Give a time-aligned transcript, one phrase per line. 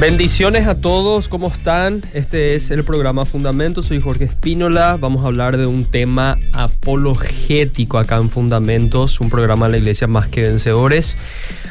[0.00, 2.00] Bendiciones a todos, ¿cómo están?
[2.14, 7.98] Este es el programa Fundamentos, soy Jorge Espínola, vamos a hablar de un tema apologético
[7.98, 11.18] acá en Fundamentos, un programa de la Iglesia Más que Vencedores.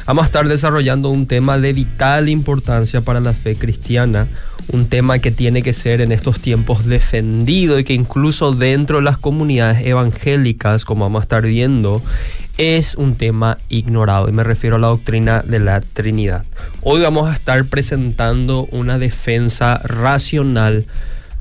[0.05, 4.27] Vamos a estar desarrollando un tema de vital importancia para la fe cristiana,
[4.71, 9.03] un tema que tiene que ser en estos tiempos defendido y que incluso dentro de
[9.05, 12.03] las comunidades evangélicas, como vamos a estar viendo,
[12.59, 16.45] es un tema ignorado y me refiero a la doctrina de la Trinidad.
[16.81, 20.85] Hoy vamos a estar presentando una defensa racional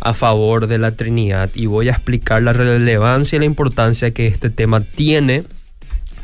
[0.00, 4.28] a favor de la Trinidad y voy a explicar la relevancia y la importancia que
[4.28, 5.42] este tema tiene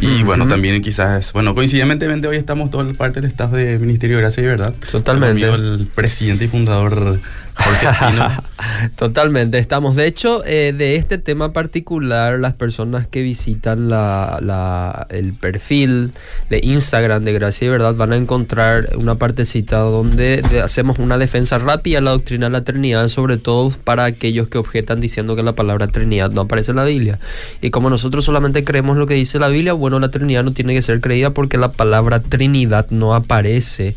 [0.00, 4.22] Y bueno, también quizás, bueno, coincidentemente hoy estamos toda parte del staff de Ministerio de
[4.22, 4.74] Gracia y Verdad.
[4.90, 5.44] Totalmente.
[5.44, 7.20] El presidente y fundador
[8.96, 9.96] Totalmente, estamos.
[9.96, 16.12] De hecho, eh, de este tema particular, las personas que visitan la, el perfil
[16.48, 21.58] de Instagram de Gracia y Verdad van a encontrar una partecita donde hacemos una defensa
[21.58, 25.42] rápida a la doctrina de la Trinidad, sobre todo para aquellos que objetan diciendo que
[25.42, 27.18] la palabra Trinidad no aparece en la Biblia.
[27.62, 30.74] Y como nosotros solamente creemos lo que dice la Biblia, bueno, la Trinidad no tiene
[30.74, 33.96] que ser creída porque la palabra Trinidad no aparece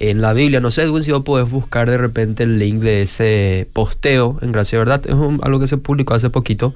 [0.00, 0.60] en la Biblia.
[0.60, 4.50] No sé, Edwin, si vos podés buscar de repente el link de ese posteo en
[4.50, 5.02] Gracia ¿verdad?
[5.06, 6.74] Es algo que se publicó hace poquito.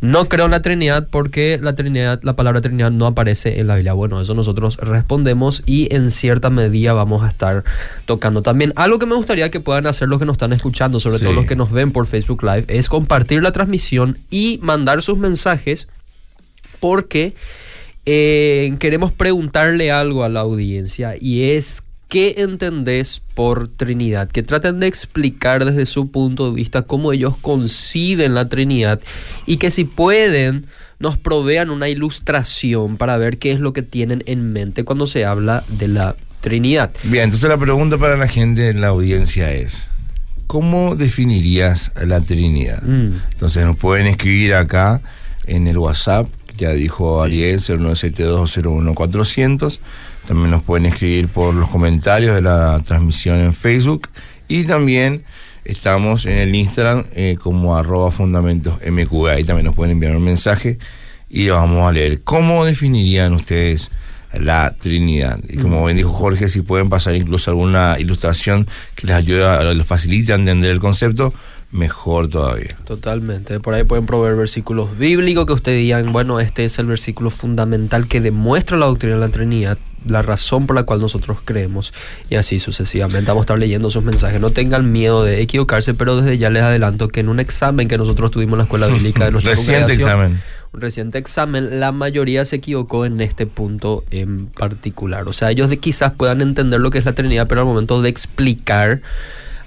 [0.00, 3.76] No creo en la Trinidad porque la Trinidad, la palabra Trinidad no aparece en la
[3.76, 3.92] Biblia.
[3.92, 7.62] Bueno, eso nosotros respondemos y en cierta medida vamos a estar
[8.06, 8.72] tocando también.
[8.74, 11.46] Algo que me gustaría que puedan hacer los que nos están escuchando, sobre todo los
[11.46, 15.88] que nos ven por Facebook Live, es compartir la transmisión y mandar sus mensajes
[16.80, 17.34] porque
[18.06, 24.28] eh, queremos preguntarle algo a la audiencia y es ¿Qué entendés por Trinidad?
[24.28, 29.00] Que traten de explicar desde su punto de vista cómo ellos conciben la Trinidad
[29.46, 30.66] y que si pueden
[30.98, 35.24] nos provean una ilustración para ver qué es lo que tienen en mente cuando se
[35.24, 36.90] habla de la Trinidad.
[37.04, 39.88] Bien, entonces la pregunta para la gente en la audiencia es,
[40.46, 42.82] ¿cómo definirías la Trinidad?
[42.82, 43.22] Mm.
[43.32, 45.00] Entonces nos pueden escribir acá
[45.46, 46.28] en el WhatsApp,
[46.58, 48.58] ya dijo Ariel, 0972
[50.26, 54.08] también nos pueden escribir por los comentarios de la transmisión en Facebook
[54.48, 55.24] y también
[55.64, 58.74] estamos en el Instagram eh, como arroba fundamentos.
[58.82, 60.78] Ahí también nos pueden enviar un mensaje
[61.28, 62.20] y vamos a leer.
[62.22, 63.90] ¿Cómo definirían ustedes
[64.32, 65.40] la Trinidad?
[65.48, 69.86] Y como bien dijo Jorge, si pueden pasar incluso alguna ilustración que les ayude, les
[69.86, 71.32] facilite a entender el concepto,
[71.70, 72.76] mejor todavía.
[72.84, 73.58] Totalmente.
[73.60, 78.06] Por ahí pueden proveer versículos bíblicos que ustedes digan, bueno, este es el versículo fundamental
[78.06, 81.92] que demuestra la doctrina de la Trinidad la razón por la cual nosotros creemos
[82.30, 83.30] y así sucesivamente.
[83.30, 84.40] Vamos a estar leyendo sus mensajes.
[84.40, 87.98] No tengan miedo de equivocarse, pero desde ya les adelanto que en un examen que
[87.98, 90.40] nosotros tuvimos en la escuela bíblica de nuestra reciente examen.
[90.72, 95.28] Un reciente examen, la mayoría se equivocó en este punto en particular.
[95.28, 98.00] O sea, ellos de quizás puedan entender lo que es la Trinidad, pero al momento
[98.00, 99.02] de explicar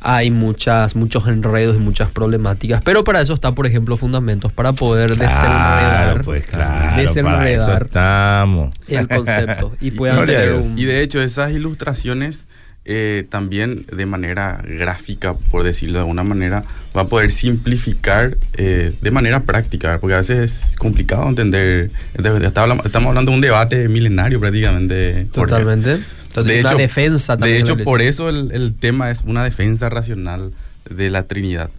[0.08, 2.84] hay muchas, muchos enredos y muchas problemáticas.
[2.84, 7.02] Pero para eso está, por ejemplo, fundamentos para poder desenredar, pues, claro,
[7.44, 8.76] estamos.
[8.88, 9.76] el concepto.
[9.82, 9.88] y,
[10.76, 12.48] y de hecho, esas ilustraciones
[12.88, 16.64] eh, también de manera gráfica, por decirlo de alguna manera,
[16.96, 21.90] va a poder simplificar eh, de manera práctica, porque a veces es complicado entender.
[22.14, 25.26] Estamos hablando de un debate milenario prácticamente.
[25.34, 26.00] Totalmente
[26.44, 30.52] de hecho, defensa De hecho, por eso el, tema es una defensa racional
[30.90, 31.70] de la Trinidad.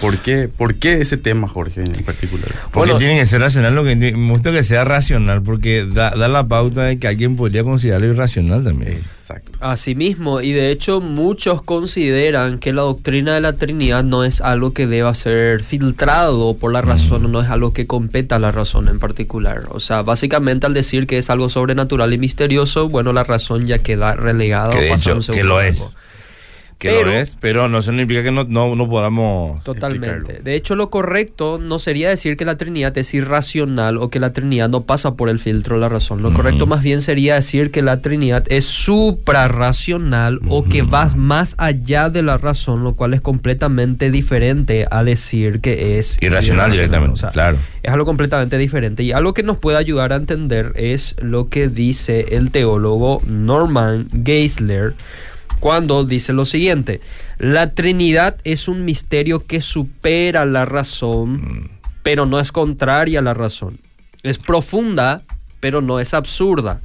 [0.00, 2.48] ¿Por, qué, ¿Por qué ese tema, Jorge, en particular?
[2.72, 6.46] Porque tiene que ser racional, lo que me gusta que sea racional, porque da, la
[6.46, 8.92] pauta de que alguien podría considerarlo irracional también.
[8.92, 9.58] Exacto.
[9.60, 14.40] Así mismo, y de hecho muchos consideran que la doctrina de la Trinidad no es
[14.40, 18.52] algo que deba ser filtrado por la razón, no es algo que competa a la
[18.52, 19.62] razón en particular.
[19.70, 23.78] O sea, básicamente al decir que es algo sobrenatural y misterioso, bueno, la razón ya
[23.78, 24.72] queda relegada.
[24.72, 24.94] Que
[25.32, 25.84] que lo es
[26.82, 29.62] que pero, lo es, pero no, eso no implica que no, no, podamos.
[29.62, 30.40] Totalmente.
[30.42, 34.32] De hecho, lo correcto no sería decir que la Trinidad es irracional o que la
[34.32, 36.22] Trinidad no pasa por el filtro de la razón.
[36.22, 41.54] Lo correcto más bien sería decir que la Trinidad es suprarracional o que va más
[41.58, 47.20] allá de la razón, lo cual es completamente diferente a decir que es irracional, directamente.
[47.32, 47.58] claro.
[47.84, 49.04] Es algo completamente diferente.
[49.04, 54.08] Y algo que nos puede ayudar a entender es lo que dice el teólogo Norman
[54.24, 54.94] Geisler
[55.62, 57.00] cuando dice lo siguiente,
[57.38, 61.68] la Trinidad es un misterio que supera la razón, mm.
[62.02, 63.78] pero no es contraria a la razón.
[64.24, 65.22] Es profunda,
[65.60, 66.80] pero no es absurda.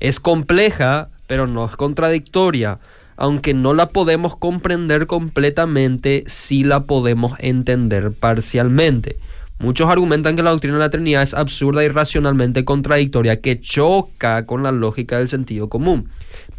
[0.00, 2.78] Es compleja, pero no es contradictoria.
[3.18, 9.16] Aunque no la podemos comprender completamente, sí la podemos entender parcialmente.
[9.58, 14.46] Muchos argumentan que la doctrina de la Trinidad es absurda y racionalmente contradictoria, que choca
[14.46, 16.08] con la lógica del sentido común.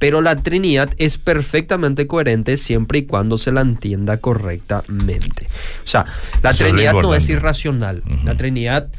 [0.04, 5.48] Pero la Trinidad es perfectamente coherente siempre y cuando se la entienda correctamente.
[5.82, 6.04] O sea,
[6.42, 8.04] la Trinidad no es irracional.
[8.26, 8.90] La Trinidad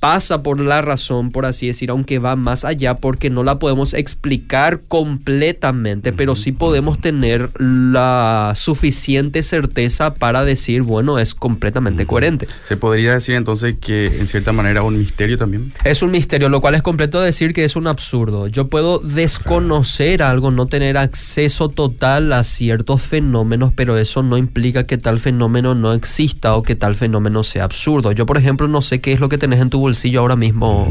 [0.00, 3.92] pasa por la razón, por así decir, aunque va más allá porque no la podemos
[3.92, 12.46] explicar completamente, pero sí podemos tener la suficiente certeza para decir, bueno, es completamente coherente.
[12.66, 15.70] ¿Se podría decir entonces que en cierta manera un misterio también?
[15.84, 18.46] Es un misterio, lo cual es completo decir que es un absurdo.
[18.48, 24.84] Yo puedo desconocer algo, no tener acceso total a ciertos fenómenos, pero eso no implica
[24.84, 28.12] que tal fenómeno no exista o que tal fenómeno sea absurdo.
[28.12, 30.88] Yo, por ejemplo, no sé qué es lo que tenés en tu bolsillo ahora mismo,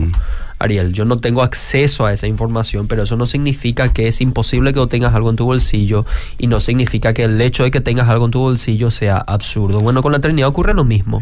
[0.60, 0.92] Ariel.
[0.92, 4.86] Yo no tengo acceso a esa información, pero eso no significa que es imposible que
[4.88, 6.06] tengas algo en tu bolsillo
[6.38, 9.80] y no significa que el hecho de que tengas algo en tu bolsillo sea absurdo.
[9.80, 11.22] Bueno, con la Trinidad ocurre lo mismo.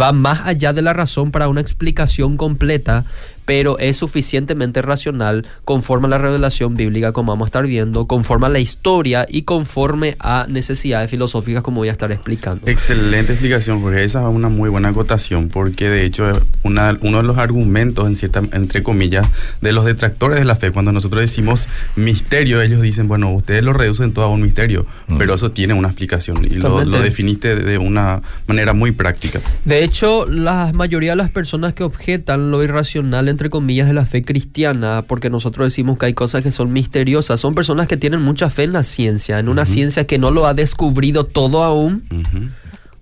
[0.00, 3.06] Va más allá de la razón para una explicación completa,
[3.44, 8.46] pero es suficientemente racional conforme a la revelación bíblica, como vamos a estar viendo, conforme
[8.46, 12.66] a la historia y conforme a necesidades filosóficas, como voy a estar explicando.
[12.66, 14.04] Excelente explicación, Jorge.
[14.04, 16.24] Esa es una muy buena acotación, porque de hecho
[16.62, 19.26] una, uno de los argumentos, en cierta, entre comillas,
[19.60, 23.72] de los detractores de la fe, cuando nosotros decimos misterio, ellos dicen, bueno, ustedes lo
[23.72, 25.18] reducen todo a un misterio, mm.
[25.18, 29.40] pero eso tiene una explicación y lo, lo, definiste de una manera muy práctica.
[29.64, 34.06] De hecho, la mayoría de las personas que objetan lo irracional entre comillas, de la
[34.06, 37.40] fe cristiana, porque nosotros decimos que hay cosas que son misteriosas.
[37.40, 40.46] Son personas que tienen mucha fe en la ciencia, en una ciencia que no lo
[40.46, 42.04] ha descubrido todo aún.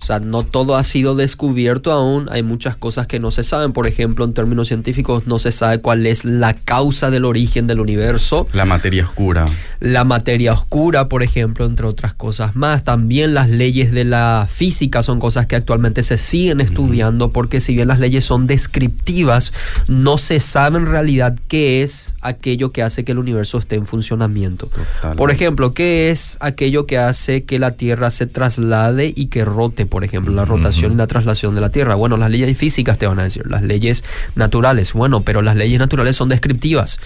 [0.02, 3.72] O sea, no todo ha sido descubierto aún, hay muchas cosas que no se saben,
[3.72, 7.80] por ejemplo, en términos científicos no se sabe cuál es la causa del origen del
[7.80, 8.46] universo.
[8.52, 9.46] La materia oscura.
[9.78, 12.82] La materia oscura, por ejemplo, entre otras cosas más.
[12.82, 17.74] También las leyes de la física son cosas que actualmente se siguen estudiando porque si
[17.74, 19.52] bien las leyes son descriptivas,
[19.88, 23.86] no se sabe en realidad qué es aquello que hace que el universo esté en
[23.86, 24.68] funcionamiento.
[25.16, 29.86] Por ejemplo, qué es aquello que hace que la Tierra se traslade y que rote
[29.92, 31.96] por ejemplo, la rotación y la traslación de la Tierra.
[31.96, 34.94] Bueno, las leyes físicas te van a decir, las leyes naturales.
[34.94, 36.98] Bueno, pero las leyes naturales son descriptivas.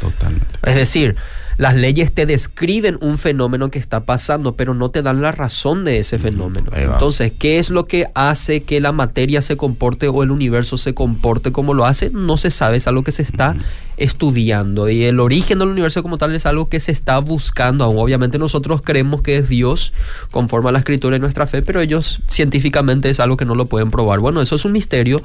[0.00, 0.46] Totalmente.
[0.62, 1.16] Es decir,
[1.58, 5.84] las leyes te describen un fenómeno que está pasando, pero no te dan la razón
[5.84, 6.70] de ese fenómeno.
[6.74, 10.94] Entonces, ¿qué es lo que hace que la materia se comporte o el universo se
[10.94, 12.08] comporte como lo hace?
[12.08, 13.54] No se sabe, es algo que se está
[14.00, 14.88] estudiando.
[14.88, 18.82] Y el origen del universo como tal es algo que se está buscando Obviamente nosotros
[18.82, 19.92] creemos que es Dios
[20.30, 23.66] conforme a la escritura de nuestra fe, pero ellos científicamente es algo que no lo
[23.66, 24.20] pueden probar.
[24.20, 25.22] Bueno, eso es un misterio,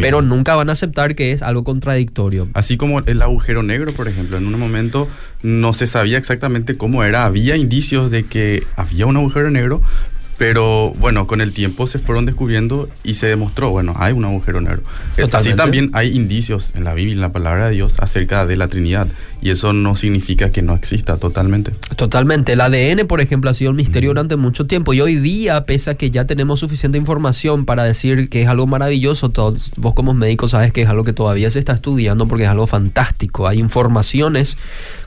[0.00, 2.48] pero nunca van a aceptar que es algo contradictorio.
[2.54, 5.08] Así como el agujero negro, por ejemplo, en un momento
[5.42, 7.24] no se sabía exactamente cómo era.
[7.24, 9.82] Había indicios de que había un agujero negro,
[10.46, 14.60] pero bueno, con el tiempo se fueron descubriendo y se demostró, bueno, hay un agujero
[14.60, 14.82] negro.
[15.32, 18.68] Así también hay indicios en la Biblia, en la palabra de Dios, acerca de la
[18.68, 19.08] Trinidad.
[19.40, 21.72] Y eso no significa que no exista totalmente.
[21.96, 22.52] Totalmente.
[22.52, 24.92] El ADN, por ejemplo, ha sido un misterio durante mucho tiempo.
[24.92, 28.66] Y hoy día, pese a que ya tenemos suficiente información para decir que es algo
[28.66, 32.44] maravilloso, todos, vos como médico sabes que es algo que todavía se está estudiando porque
[32.44, 33.48] es algo fantástico.
[33.48, 34.58] Hay informaciones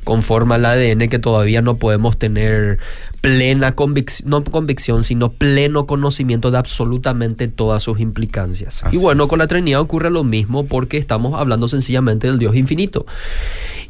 [0.04, 2.80] conforme al ADN que todavía no podemos tener
[3.28, 8.84] plena convicción, no convicción, sino pleno conocimiento de absolutamente todas sus implicancias.
[8.92, 13.06] y bueno, con la Trinidad ocurre lo mismo porque estamos hablando sencillamente del Dios infinito.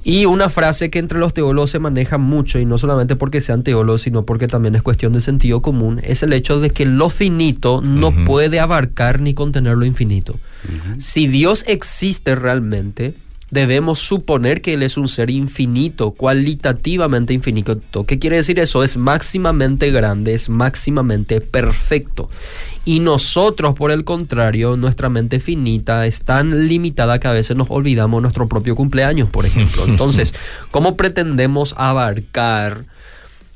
[0.04, 3.64] Y una frase que entre los teólogos se maneja mucho, y no solamente porque sean
[3.64, 7.10] teólogos, sino porque también es cuestión de sentido común, es el hecho de que lo
[7.10, 10.36] finito no puede abarcar ni contener lo infinito.
[10.98, 13.14] Si Dios existe realmente,
[13.50, 17.80] debemos suponer que Él es un ser infinito, cualitativamente infinito.
[18.06, 18.84] ¿Qué quiere decir eso?
[18.84, 22.30] Es máximamente grande, es máximamente perfecto.
[22.84, 27.70] Y nosotros, por el contrario, nuestra mente finita es tan limitada que a veces nos
[27.70, 29.84] olvidamos nuestro propio cumpleaños, por ejemplo.
[29.88, 30.34] Entonces,
[30.72, 32.86] ¿cómo pretendemos abarcar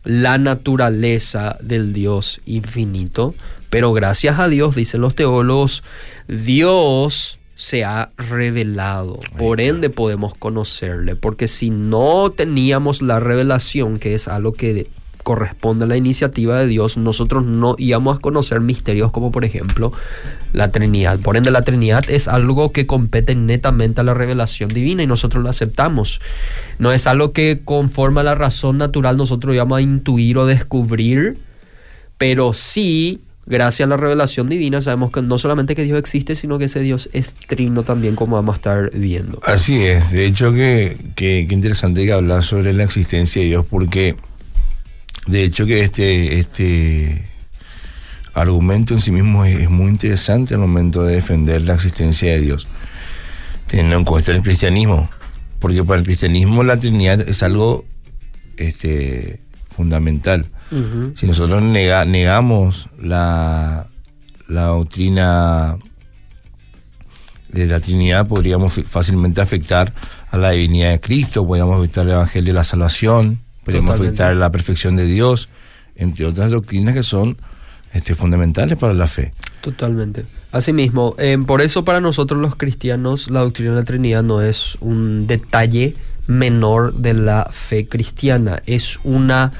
[0.03, 3.35] la naturaleza del Dios infinito?
[3.69, 5.83] Pero gracias a Dios, dicen los teólogos,
[6.27, 9.19] Dios se ha revelado.
[9.37, 14.87] Por ende podemos conocerle, porque si no teníamos la revelación, que es algo que
[15.21, 19.91] corresponde a la iniciativa de Dios, nosotros no íbamos a conocer misterios como por ejemplo
[20.53, 21.19] la Trinidad.
[21.19, 25.43] Por ende la Trinidad es algo que compete netamente a la revelación divina y nosotros
[25.43, 26.19] lo aceptamos.
[26.79, 31.37] No es algo que conforme a la razón natural nosotros íbamos a intuir o descubrir,
[32.17, 36.57] pero sí gracias a la revelación divina sabemos que no solamente que Dios existe, sino
[36.57, 39.39] que ese Dios es trino también, como vamos a estar viendo.
[39.43, 44.15] Así es, de hecho que, que, interesante que hablar sobre la existencia de Dios, porque
[45.27, 47.23] de hecho que este, este
[48.33, 52.67] argumento en sí mismo es, muy interesante al momento de defender la existencia de Dios,
[53.67, 55.09] teniendo en cuenta el cristianismo,
[55.59, 57.83] porque para el cristianismo la Trinidad es algo
[58.55, 59.41] este,
[59.75, 60.45] fundamental
[61.15, 63.87] si nosotros negamos la,
[64.47, 65.77] la doctrina
[67.49, 69.93] de la Trinidad, podríamos fácilmente afectar
[70.29, 74.51] a la divinidad de Cristo, podríamos afectar el Evangelio de la salvación, podríamos afectar la
[74.51, 75.49] perfección de Dios,
[75.95, 77.37] entre otras doctrinas que son
[77.93, 79.33] este, fundamentales para la fe.
[79.61, 80.25] Totalmente.
[80.51, 84.77] Asimismo, eh, por eso para nosotros los cristianos la doctrina de la Trinidad no es
[84.79, 85.95] un detalle
[86.27, 89.51] menor de la fe cristiana, es una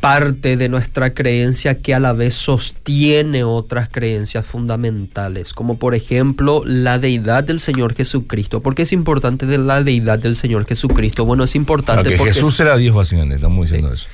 [0.00, 6.62] parte de nuestra creencia que a la vez sostiene otras creencias fundamentales, como por ejemplo
[6.64, 8.60] la deidad del Señor Jesucristo.
[8.60, 11.24] ¿Por qué es importante de la deidad del Señor Jesucristo?
[11.24, 14.08] Bueno, es importante porque Jesús era Dios básicamente, estamos diciendo eso.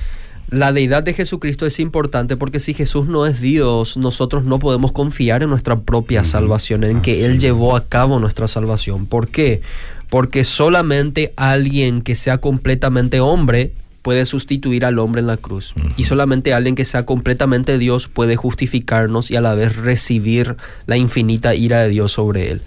[0.49, 4.91] La deidad de Jesucristo es importante porque si Jesús no es Dios, nosotros no podemos
[4.91, 9.07] confiar en nuestra propia salvación, en que Él llevó a cabo nuestra salvación.
[9.07, 9.61] ¿Por qué?
[10.09, 13.73] Porque solamente alguien que sea completamente hombre
[14.03, 15.73] puede sustituir al hombre en la cruz.
[15.97, 20.97] Y solamente alguien que sea completamente Dios puede justificarnos y a la vez recibir la
[20.97, 22.61] infinita ira de Dios sobre él.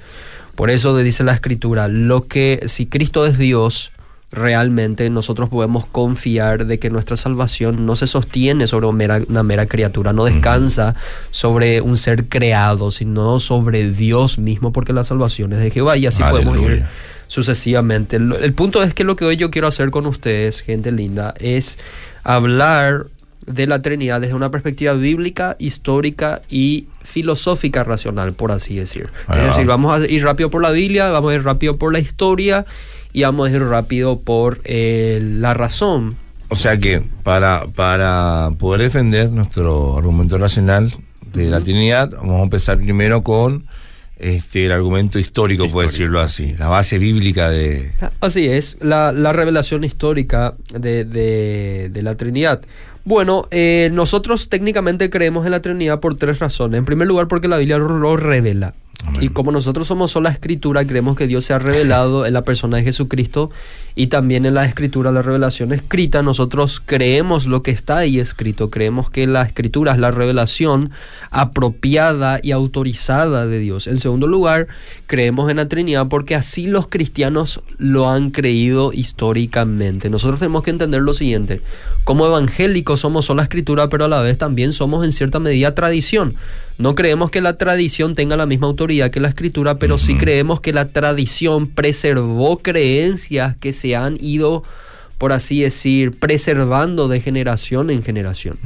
[0.56, 3.92] Por eso dice la escritura, lo que si Cristo es Dios,
[4.32, 10.14] realmente nosotros podemos confiar de que nuestra salvación no se sostiene sobre una mera, criatura,
[10.14, 10.94] no descansa
[11.30, 16.06] sobre un ser creado, sino sobre Dios mismo, porque la salvación es de Jehová y
[16.06, 16.86] así podemos ir
[17.28, 18.16] sucesivamente.
[18.16, 21.78] El, punto es que lo que hoy yo quiero hacer con ustedes, gente linda, es
[22.24, 23.06] hablar
[23.46, 29.10] de la Trinidad desde una perspectiva bíblica, histórica y filosófica racional, por así decir.
[29.32, 32.00] Es decir, vamos a ir rápido por la Biblia, vamos a ir rápido por la
[32.00, 32.66] historia
[33.12, 36.16] y vamos a ir rápido por eh, la razón.
[36.48, 40.92] O sea que para, para poder defender nuestro argumento racional
[41.32, 43.64] de la Trinidad, vamos a empezar primero con
[44.18, 47.90] este, el argumento histórico, por decirlo así, la base bíblica de...
[48.20, 52.62] Así es, la, revelación histórica de, la Trinidad.
[53.04, 56.78] Bueno, eh, nosotros técnicamente creemos en la Trinidad por tres razones.
[56.78, 58.74] En primer lugar, porque la Biblia lo revela.
[59.20, 62.78] Y como nosotros somos sola escritura, creemos que Dios se ha revelado en la persona
[62.78, 63.50] de Jesucristo
[63.94, 66.22] y también en la escritura, la revelación escrita.
[66.22, 70.90] Nosotros creemos lo que está ahí escrito, creemos que la escritura es la revelación
[71.30, 73.86] apropiada y autorizada de Dios.
[73.86, 74.66] En segundo lugar,
[75.06, 80.10] creemos en la Trinidad porque así los cristianos lo han creído históricamente.
[80.10, 81.62] Nosotros tenemos que entender lo siguiente,
[82.04, 86.34] como evangélicos somos sola escritura, pero a la vez también somos en cierta medida tradición.
[86.78, 90.60] No creemos que la tradición tenga la misma autoridad que la escritura, pero sí creemos
[90.60, 94.62] que la tradición preservó creencias que se han ido,
[95.16, 98.58] por así decir, preservando de generación en generación.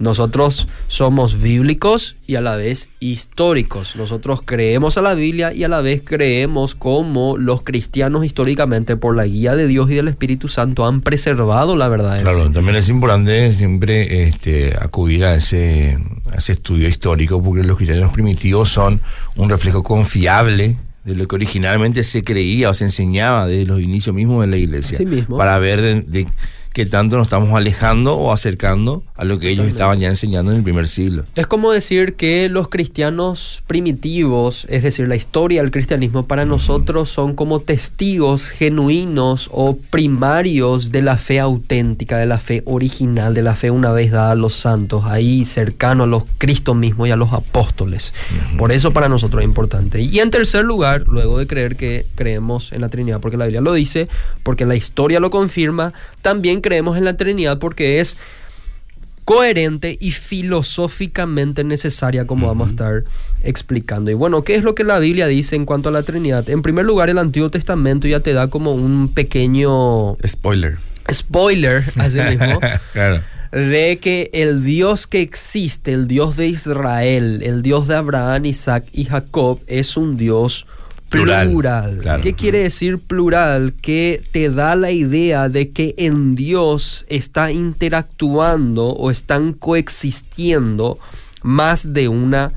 [0.00, 3.96] Nosotros somos bíblicos y a la vez históricos.
[3.96, 9.14] Nosotros creemos a la Biblia y a la vez creemos como los cristianos históricamente por
[9.14, 12.22] la guía de Dios y del Espíritu Santo han preservado la verdad.
[12.22, 15.98] Claro, también es importante siempre este, acudir a ese,
[16.32, 19.00] a ese estudio histórico porque los cristianos primitivos son
[19.36, 24.14] un reflejo confiable de lo que originalmente se creía o se enseñaba desde los inicios
[24.14, 24.98] mismos de la iglesia.
[25.06, 25.36] mismo.
[25.36, 26.26] Para ver de
[26.72, 30.58] que tanto nos estamos alejando o acercando a lo que ellos estaban ya enseñando en
[30.58, 31.24] el primer siglo.
[31.34, 37.10] Es como decir que los cristianos primitivos, es decir, la historia del cristianismo para nosotros
[37.10, 43.42] son como testigos genuinos o primarios de la fe auténtica, de la fe original, de
[43.42, 47.10] la fe una vez dada a los santos, ahí cercano a los Cristo mismo y
[47.10, 48.14] a los apóstoles.
[48.56, 50.00] Por eso para nosotros es importante.
[50.00, 53.60] Y en tercer lugar, luego de creer que creemos en la Trinidad, porque la Biblia
[53.60, 54.08] lo dice,
[54.42, 58.16] porque la historia lo confirma, también creemos en la Trinidad porque es
[59.24, 63.04] coherente y filosóficamente necesaria, como vamos a estar
[63.44, 64.10] explicando.
[64.10, 66.48] Y bueno, ¿qué es lo que la Biblia dice en cuanto a la Trinidad?
[66.50, 70.16] En primer lugar, el Antiguo Testamento ya te da como un pequeño...
[70.26, 70.78] Spoiler.
[71.12, 72.60] Spoiler, así mismo.
[72.92, 73.20] claro.
[73.52, 78.86] De que el Dios que existe, el Dios de Israel, el Dios de Abraham, Isaac
[78.92, 80.66] y Jacob, es un Dios
[81.10, 82.20] plural.
[82.22, 83.74] ¿Qué quiere decir plural?
[83.74, 90.98] Que te da la idea de que en Dios está interactuando o están coexistiendo
[91.42, 92.52] más de una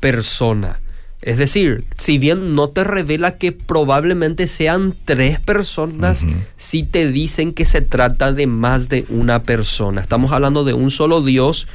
[0.00, 0.80] persona.
[1.22, 7.54] Es decir, si bien no te revela que probablemente sean tres personas, si te dicen
[7.54, 10.02] que se trata de más de una persona.
[10.02, 11.66] Estamos hablando de un solo Dios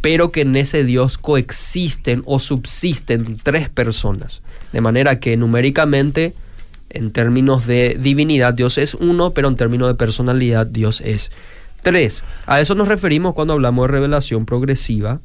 [0.00, 4.42] pero que en ese Dios coexisten o subsisten tres personas.
[4.72, 6.34] De manera que numéricamente,
[6.90, 11.30] en términos de divinidad, Dios es uno, pero en términos de personalidad, Dios es
[11.82, 12.22] tres.
[12.46, 15.20] A eso nos referimos cuando hablamos de revelación progresiva,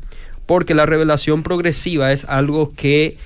[0.46, 3.18] porque la revelación progresiva es algo que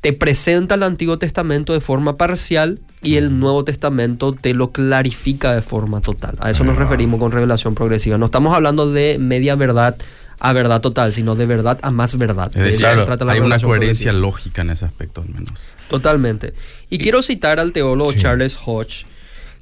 [0.00, 5.54] te presenta el Antiguo Testamento de forma parcial y el Nuevo Testamento te lo clarifica
[5.54, 6.36] de forma total.
[6.40, 8.18] A eso nos referimos con revelación progresiva.
[8.18, 9.96] No estamos hablando de media verdad
[10.44, 12.50] a verdad total, sino de verdad a más verdad.
[12.56, 15.62] hay una coherencia lógica en ese aspecto al menos.
[15.88, 16.52] Totalmente.
[16.90, 19.06] Y, quiero citar al teólogo Charles Hodge,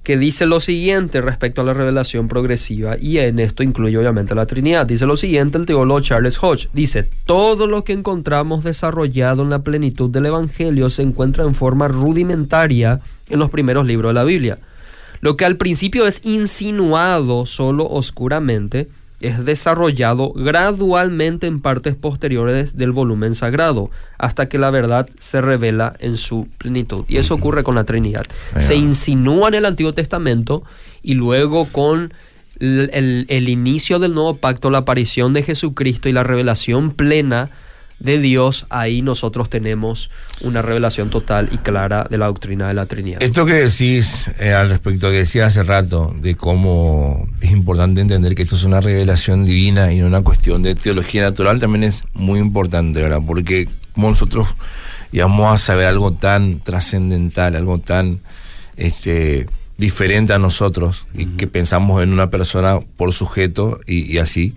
[0.03, 4.47] que dice lo siguiente respecto a la revelación progresiva, y en esto incluye obviamente la
[4.47, 4.87] Trinidad.
[4.87, 9.59] Dice lo siguiente el teólogo Charles Hodge, dice, todo lo que encontramos desarrollado en la
[9.59, 14.59] plenitud del Evangelio se encuentra en forma rudimentaria en los primeros libros de la Biblia.
[15.21, 18.89] Lo que al principio es insinuado solo oscuramente,
[19.21, 25.95] es desarrollado gradualmente en partes posteriores del volumen sagrado, hasta que la verdad se revela
[25.99, 27.05] en su plenitud.
[27.07, 28.27] Y eso ocurre con la Trinidad.
[28.57, 30.62] Se insinúa en el Antiguo Testamento
[31.03, 32.14] y luego con
[32.59, 37.51] el, el inicio del nuevo pacto, la aparición de Jesucristo y la revelación plena
[38.01, 40.11] de Dios, ahí nosotros tenemos
[40.41, 43.23] una revelación total y clara de la doctrina de la Trinidad.
[43.23, 48.35] Esto que decís eh, al respecto que decía hace rato, de cómo es importante entender
[48.35, 52.03] que esto es una revelación divina y no una cuestión de teología natural, también es
[52.15, 53.21] muy importante, ¿verdad?
[53.25, 54.49] Porque como nosotros
[55.13, 58.21] íbamos a saber algo tan trascendental, algo tan
[58.79, 64.55] este, diferente a nosotros, y que pensamos en una persona por sujeto y, y así,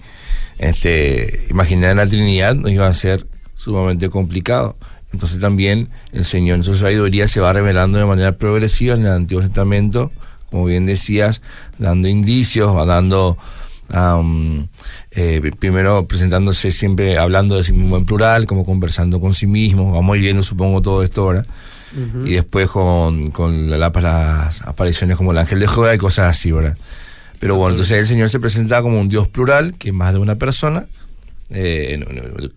[0.60, 3.26] este, imaginar la Trinidad nos iba a ser
[3.64, 4.76] sumamente complicado.
[5.14, 9.12] Entonces también el Señor en su sabiduría se va revelando de manera progresiva en el
[9.12, 10.12] Antiguo Testamento,
[10.50, 11.42] como bien decías,
[11.78, 13.38] dando indicios, va dando,
[15.12, 19.92] eh, primero presentándose siempre hablando de sí mismo en plural, como conversando con sí mismo,
[19.92, 21.46] vamos viendo supongo todo esto ahora,
[22.26, 26.76] y después con, con las apariciones como el ángel de Jehová y cosas así, ¿verdad?
[27.40, 30.20] Pero bueno, entonces el Señor se presenta como un Dios plural, que es más de
[30.20, 30.88] una persona,
[31.54, 32.00] eh,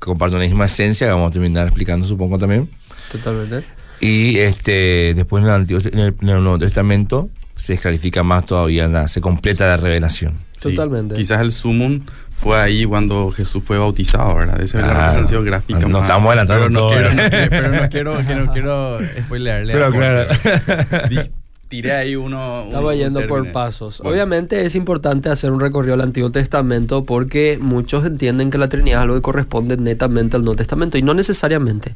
[0.06, 2.68] una misma esencia, vamos a terminar explicando supongo también.
[3.10, 3.66] Totalmente.
[4.00, 9.20] Y este después en el, Antiguo, en el, Nuevo Testamento se clarifica más todavía, se
[9.20, 10.34] completa la revelación.
[10.60, 11.14] Totalmente.
[11.14, 12.02] Quizás el sumum
[12.36, 14.60] fue ahí cuando Jesús fue bautizado, ¿verdad?
[14.60, 15.80] Esa es la representación gráfica.
[15.80, 16.90] No, estamos adelantando pero todo.
[16.90, 19.72] No quiero, pero no quiero, que no quiero spoilearle.
[19.72, 20.28] Pero claro.
[21.68, 22.64] tiré ahí uno.
[22.64, 24.00] Estaba yendo por pasos.
[24.00, 29.00] Obviamente es importante hacer un recorrido al Antiguo Testamento porque muchos entienden que la Trinidad
[29.00, 31.92] es algo que corresponde netamente al Nuevo Testamento y no necesariamente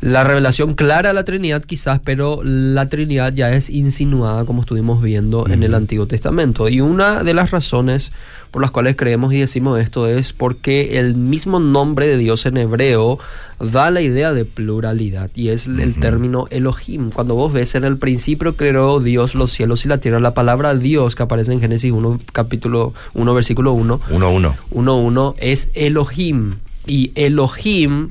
[0.00, 5.02] la revelación clara de la Trinidad quizás, pero la Trinidad ya es insinuada como estuvimos
[5.02, 6.68] viendo en el Antiguo Testamento.
[6.68, 8.10] Y una de las razones
[8.50, 12.56] por las cuales creemos y decimos esto es porque el mismo nombre de Dios en
[12.56, 13.18] hebreo
[13.60, 17.10] da la idea de pluralidad y es el término Elohim.
[17.10, 20.74] Cuando vos ves en el principio creó Dios los cielos y la tierra, la palabra
[20.74, 26.54] Dios que aparece en Génesis 1, capítulo 1, versículo 1, 1, 1, 1 es Elohim.
[26.86, 28.10] Y Elohim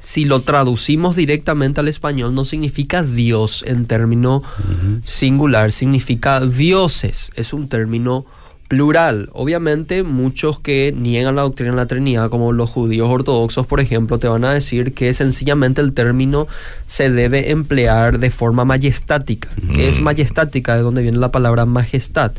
[0.00, 4.42] si lo traducimos directamente al español, no significa Dios en término
[5.04, 7.32] singular, significa dioses.
[7.36, 8.26] Es un término
[8.68, 9.30] plural.
[9.32, 14.18] Obviamente muchos que niegan la doctrina de la Trinidad, como los judíos ortodoxos, por ejemplo,
[14.18, 16.46] te van a decir que sencillamente el término
[16.86, 19.48] se debe emplear de forma majestática.
[19.74, 20.76] que es majestática?
[20.76, 22.32] De donde viene la palabra majestad.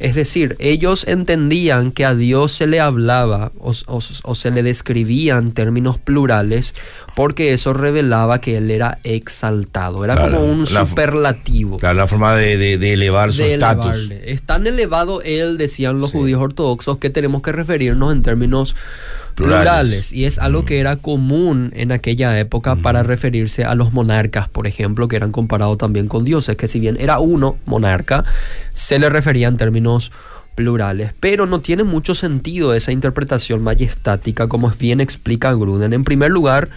[0.00, 5.38] Es decir, ellos entendían que a Dios se le hablaba o, o se le describía
[5.38, 6.74] en términos plurales
[7.16, 11.78] porque eso revelaba que él era exaltado, era como un superlativo.
[11.78, 14.10] Claro, la forma de, elevar su estatus.
[14.22, 18.76] Es tan elevado él, decían los judíos ortodoxos, que tenemos que referirnos en términos
[19.34, 20.12] plurales.
[20.12, 24.66] Y es algo que era común en aquella época para referirse a los monarcas, por
[24.66, 28.24] ejemplo, que eran comparados también con dioses, que si bien era uno monarca,
[28.74, 30.12] se le refería en términos
[30.54, 35.94] plurales, pero no tiene mucho sentido esa interpretación majestática como bien explica Gruden.
[35.94, 36.68] En primer lugar,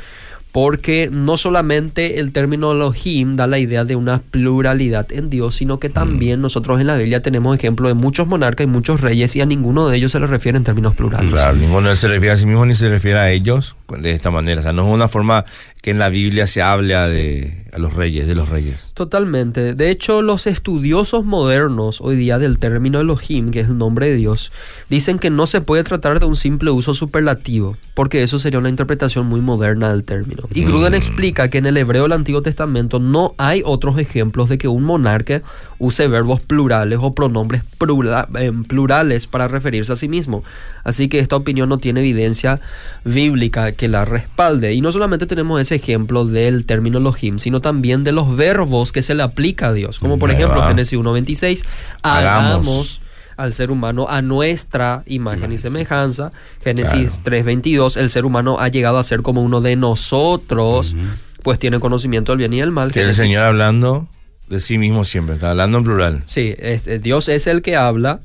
[0.52, 5.80] porque no solamente el término Elohim da la idea de una pluralidad en Dios, sino
[5.80, 6.42] que también mm.
[6.42, 9.88] nosotros en la Biblia tenemos ejemplo de muchos monarcas y muchos reyes y a ninguno
[9.88, 11.32] de ellos se les refiere en términos plurales.
[11.32, 14.62] Claro, ninguno se refiere a sí mismo ni se refiere a ellos de esta manera.
[14.62, 15.46] O sea, no es una forma
[15.82, 18.92] que en la Biblia se habla de a los reyes, de los reyes.
[18.94, 19.76] Totalmente.
[19.76, 24.16] De hecho, los estudiosos modernos hoy día del término Elohim, que es el nombre de
[24.16, 24.52] Dios,
[24.90, 28.70] dicen que no se puede tratar de un simple uso superlativo, porque eso sería una
[28.70, 30.44] interpretación muy moderna del término.
[30.54, 30.96] Y Gruden mm.
[30.96, 34.84] explica que en el hebreo del Antiguo Testamento no hay otros ejemplos de que un
[34.84, 35.42] monarca
[35.80, 40.44] use verbos plurales o pronombres eh, plurales para referirse a sí mismo.
[40.84, 42.60] Así que esta opinión no tiene evidencia
[43.06, 44.74] bíblica que la respalde.
[44.74, 49.02] Y no solamente tenemos ese ejemplo del término Elohim, sino también de los verbos que
[49.02, 50.00] se le aplica a Dios.
[50.00, 51.64] Como por ejemplo Génesis 1.26,
[52.04, 53.02] hagamos
[53.38, 56.30] al ser humano a nuestra imagen y semejanza.
[56.62, 60.94] Génesis 3.22, el ser humano ha llegado a ser como uno de nosotros,
[61.42, 62.92] pues tiene conocimiento del bien y del mal.
[62.92, 64.10] Que el Señor hablando
[64.50, 66.24] de sí mismo siempre, está hablando en plural.
[66.26, 66.56] Sí,
[67.02, 68.22] Dios es el que habla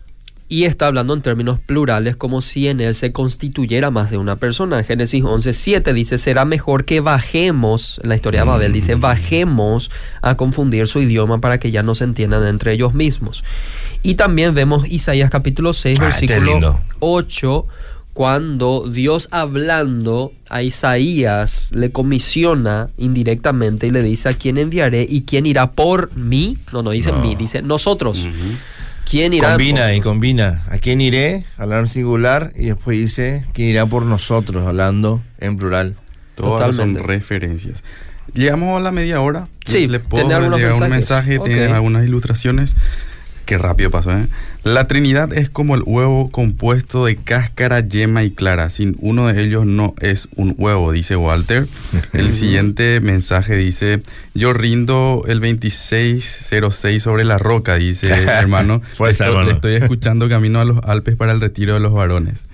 [0.48, 4.36] y está hablando en términos plurales como si en él se constituyera más de una
[4.36, 4.82] persona.
[4.84, 9.00] Génesis 11.7 dice, será mejor que bajemos, la historia de Babel dice, mm.
[9.00, 9.90] bajemos
[10.22, 13.42] a confundir su idioma para que ya no se entiendan entre ellos mismos.
[14.02, 17.66] Y también vemos Isaías capítulo 6, ah, este versículo 8,
[18.14, 25.22] cuando Dios hablando a Isaías le comisiona indirectamente y le dice a quién enviaré y
[25.22, 26.56] quién irá por mí.
[26.72, 28.26] No, no dice mí, dice nosotros.
[29.10, 29.50] ¿Quién irá?
[29.50, 30.62] Combina y combina.
[30.70, 31.44] ¿A quién iré?
[31.58, 35.96] Hablando en singular y después dice quién irá por nosotros, hablando en plural.
[36.36, 37.82] Todas son referencias.
[38.32, 39.48] Llegamos a la media hora.
[39.66, 42.76] Sí, le puedo llegar un mensaje, tiene algunas ilustraciones.
[43.44, 44.26] Qué rápido pasó, ¿eh?
[44.62, 48.70] La Trinidad es como el huevo compuesto de cáscara, yema y clara.
[48.70, 51.66] Sin uno de ellos no es un huevo, dice Walter.
[52.14, 54.00] El siguiente mensaje dice,
[54.32, 58.80] yo rindo el 2606 sobre la roca, dice hermano.
[58.96, 62.46] pues, estoy, estoy escuchando camino a los Alpes para el retiro de los varones.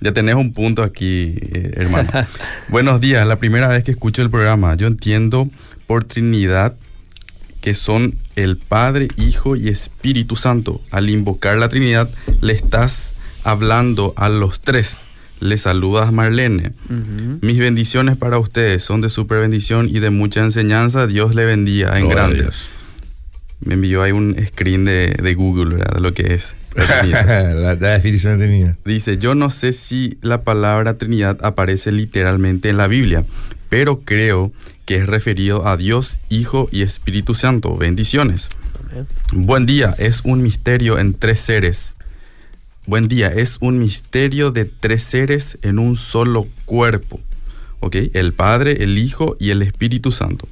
[0.00, 2.10] ya tenés un punto aquí, eh, hermano.
[2.68, 4.74] Buenos días, la primera vez que escucho el programa.
[4.74, 5.48] Yo entiendo
[5.86, 6.74] por Trinidad
[7.60, 10.80] que son el Padre, Hijo y Espíritu Santo.
[10.90, 13.14] Al invocar la Trinidad, le estás
[13.44, 15.06] hablando a los tres.
[15.40, 16.72] Le saludas Marlene.
[17.40, 21.06] Mis bendiciones para ustedes son de super bendición y de mucha enseñanza.
[21.06, 22.68] Dios le bendiga en grandes.
[23.64, 25.94] Me envió ahí un screen de, Google, ¿verdad?
[25.94, 26.54] De lo que es.
[26.76, 28.76] La, definición de Trinidad.
[28.84, 33.24] Dice, yo no sé si la palabra Trinidad aparece literalmente en la Biblia,
[33.68, 34.52] pero creo
[34.90, 37.76] que es referido a Dios, Hijo y Espíritu Santo.
[37.76, 38.48] Bendiciones.
[39.32, 41.94] Buen día, es un misterio en tres seres.
[42.86, 47.20] Buen día, es un misterio de tres seres en un solo cuerpo.
[47.78, 47.94] ¿Ok?
[48.14, 50.48] El Padre, el Hijo y el Espíritu Santo.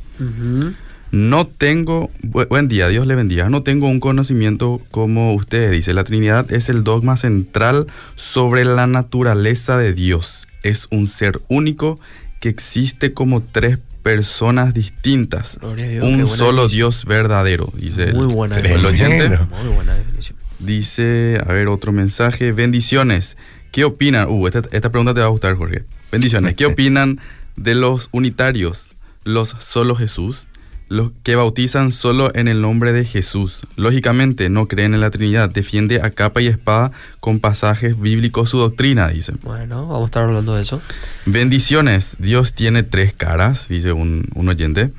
[1.11, 3.51] No tengo, buen día, Dios le bendiga.
[3.51, 5.94] No tengo un conocimiento como usted dice.
[5.94, 10.46] La Trinidad es el dogma central sobre la naturaleza de Dios.
[10.62, 11.98] Es un ser único
[12.38, 15.59] que existe como tres personas distintas.
[15.61, 19.29] un solo Dios verdadero, dice Muy buena el, oyente.
[19.29, 20.38] Muy buena definición.
[20.59, 22.53] Dice, a ver, otro mensaje.
[22.53, 23.37] Bendiciones.
[23.71, 24.29] ¿Qué opinan?
[24.31, 25.85] Uh, esta, esta pregunta te va a gustar, Jorge.
[26.11, 26.57] Bendiciones.
[26.57, 27.21] ¿Qué opinan
[27.57, 28.97] de los unitarios?
[29.25, 30.47] Los solo Jesús
[30.88, 33.61] los que bautizan solo en el nombre de Jesús.
[33.77, 38.59] Lógicamente no creen en la Trinidad, defiende a capa y espada con pasajes bíblicos su
[38.59, 39.35] doctrina, dice.
[39.42, 40.81] Bueno, vamos a estar hablando de eso.
[41.27, 44.90] Bendiciones, Dios tiene tres caras, dice un, oyente.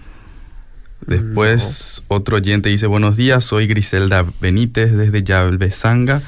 [1.08, 6.21] Después otro oyente dice, buenos días, soy Griselda Benítez desde Yalbezanga.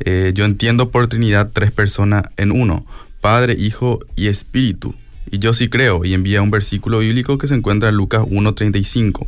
[0.00, 2.84] Eh, yo entiendo por Trinidad tres personas en uno,
[3.22, 4.94] Padre, Hijo y Espíritu.
[5.30, 9.26] Y yo sí creo, y envía un versículo bíblico que se encuentra en Lucas 1.35,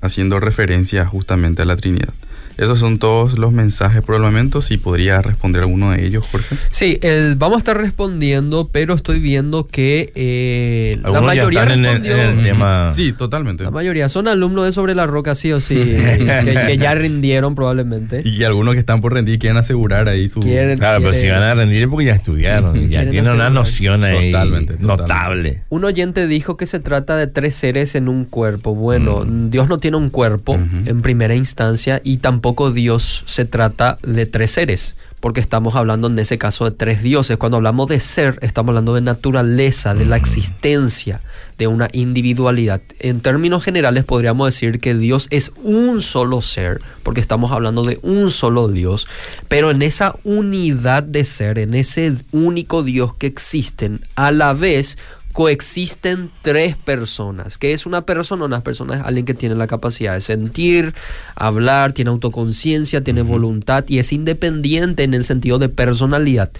[0.00, 2.14] haciendo referencia justamente a la Trinidad.
[2.58, 4.60] Esos son todos los mensajes por el momento.
[4.62, 6.56] Si podría responder alguno de ellos, Jorge.
[6.70, 11.60] Sí, el, vamos a estar respondiendo, pero estoy viendo que eh, la Algunos ya mayoría
[11.62, 12.16] están en el- respondió.
[12.22, 12.92] en el tema.
[12.94, 13.64] Sí, totalmente.
[13.64, 17.54] La mayoría son alumnos de Sobre la Roca, sí o sí, que, que ya rindieron
[17.54, 18.22] probablemente.
[18.24, 20.40] Y algunos que están por rendir quieren asegurar ahí su...
[20.40, 23.46] Quieren- Claro, pero si van a rendir es porque ya estudiaron, ya Quieren tienen una
[23.46, 23.52] asegurar.
[23.52, 25.02] noción ahí Totalmente, totalmente.
[25.02, 25.62] notable.
[25.68, 28.74] Un oyente dijo que se trata de tres seres en un cuerpo.
[28.74, 29.50] Bueno, Mm.
[29.50, 30.64] Dios no tiene un cuerpo Ujú.
[30.86, 32.41] en primera instancia y tampoco
[32.72, 37.36] Dios se trata de tres seres, porque estamos hablando en ese caso de tres dioses.
[37.36, 41.22] Cuando hablamos de ser, estamos hablando de naturaleza, de la existencia,
[41.58, 42.82] de una individualidad.
[42.98, 48.00] En términos generales podríamos decir que Dios es un solo ser, porque estamos hablando de
[48.02, 49.06] un solo Dios,
[49.48, 54.98] pero en esa unidad de ser, en ese único Dios que existen, a la vez
[55.32, 57.58] coexisten tres personas.
[57.58, 58.44] ¿Qué es una persona?
[58.44, 60.94] Una persona es alguien que tiene la capacidad de sentir,
[61.34, 66.50] hablar, tiene autoconciencia, tiene voluntad y es independiente en el sentido de personalidad.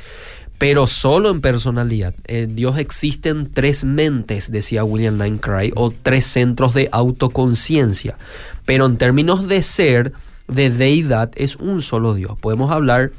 [0.59, 2.15] Pero solo en personalidad.
[2.25, 5.41] En Dios existen tres mentes, decía William Lane
[5.75, 8.17] o tres centros de autoconciencia.
[8.65, 10.13] Pero en términos de ser,
[10.47, 12.39] de deidad, es un solo Dios.
[12.39, 13.11] Podemos hablar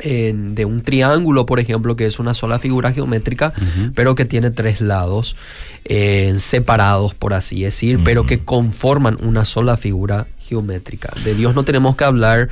[0.00, 3.52] en- de un triángulo, por ejemplo, que es una sola figura geométrica,
[3.94, 5.36] pero que tiene tres lados
[5.84, 11.12] eh, separados, por así decir, pero que conforman una sola figura geométrica.
[11.24, 12.48] De Dios no tenemos que hablar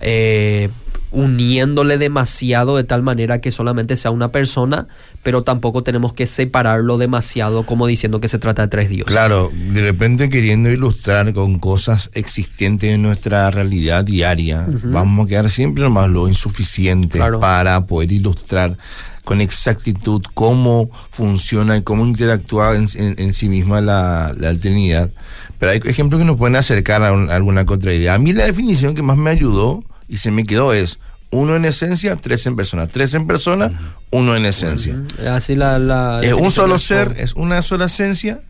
[0.00, 0.68] eh,
[1.16, 4.86] uniéndole demasiado de tal manera que solamente sea una persona,
[5.22, 9.10] pero tampoco tenemos que separarlo demasiado como diciendo que se trata de tres dioses.
[9.12, 15.50] Claro, de repente queriendo ilustrar con cosas existentes en nuestra realidad diaria, vamos a quedar
[15.50, 17.40] siempre nomás lo insuficiente Claro.
[17.40, 18.76] para poder ilustrar
[19.24, 25.10] con exactitud cómo funciona y cómo interactúa en, en- en sí misma la, la Trinidad.
[25.58, 28.14] Pero hay ejemplos que nos pueden acercar a, un- a alguna otra idea.
[28.14, 31.64] A mí la definición que más me ayudó y se me quedó es uno en
[31.64, 32.86] esencia, tres en persona.
[32.86, 35.02] Tres en persona, uno en esencia.
[35.28, 35.78] Así la...
[35.78, 38.40] la Es un solo ser, es una sola esencia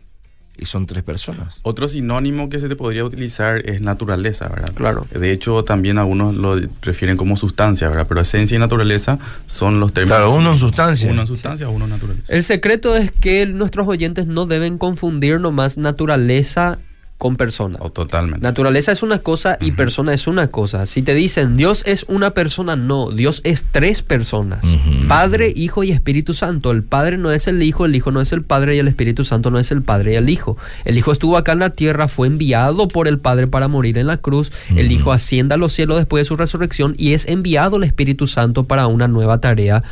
[0.57, 1.59] y son tres personas.
[1.61, 4.73] Otro sinónimo que se te podría utilizar es naturaleza, ¿verdad?
[4.73, 5.05] Claro.
[5.11, 8.07] De hecho, también algunos lo refieren como sustancia, ¿verdad?
[8.09, 10.17] Pero esencia y naturaleza son los términos.
[10.17, 11.11] Claro, uno en sustancia.
[11.11, 12.33] Uno en sustancia, uno en naturaleza.
[12.33, 16.79] El secreto es que nuestros oyentes no deben confundir nomás naturaleza
[17.17, 17.77] con persona.
[17.81, 18.43] O totalmente.
[18.43, 20.85] Naturaleza es una cosa y persona es una cosa.
[20.85, 24.63] Si te dicen Dios es una persona, no, Dios es tres personas.
[25.07, 26.71] Padre, Hijo y Espíritu Santo.
[26.71, 29.25] El Padre no es el Hijo, el Hijo no es el Padre y el Espíritu
[29.25, 30.57] Santo no es el Padre y el Hijo.
[30.85, 34.07] El Hijo estuvo acá en la tierra, fue enviado por el Padre para morir en
[34.07, 34.51] la cruz.
[34.75, 38.27] El Hijo asciende a los cielos después de su resurrección y es enviado el Espíritu
[38.27, 39.83] Santo para una nueva tarea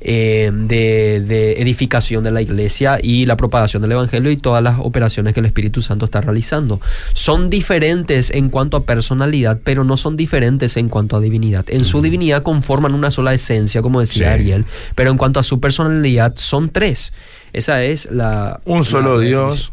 [0.00, 4.78] eh, de, de edificación de la iglesia y la propagación del Evangelio y todas las
[4.80, 6.80] operaciones que el Espíritu Santo está realizando.
[7.12, 11.64] Son diferentes en cuanto a personalidad, pero no son diferentes en cuanto a divinidad.
[11.68, 14.34] En su divinidad conforman una sola esencia, como decía Sí.
[14.40, 17.12] Ariel, pero en cuanto a su personalidad son tres.
[17.52, 18.60] Esa es la...
[18.64, 19.72] Un solo la- Dios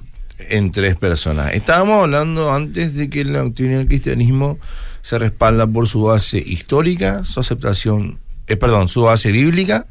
[0.49, 1.53] en tres personas.
[1.53, 4.59] Estábamos hablando antes de que la doctrina del cristianismo
[5.01, 9.85] se respalda por su base histórica, su aceptación, eh, perdón, su base bíblica,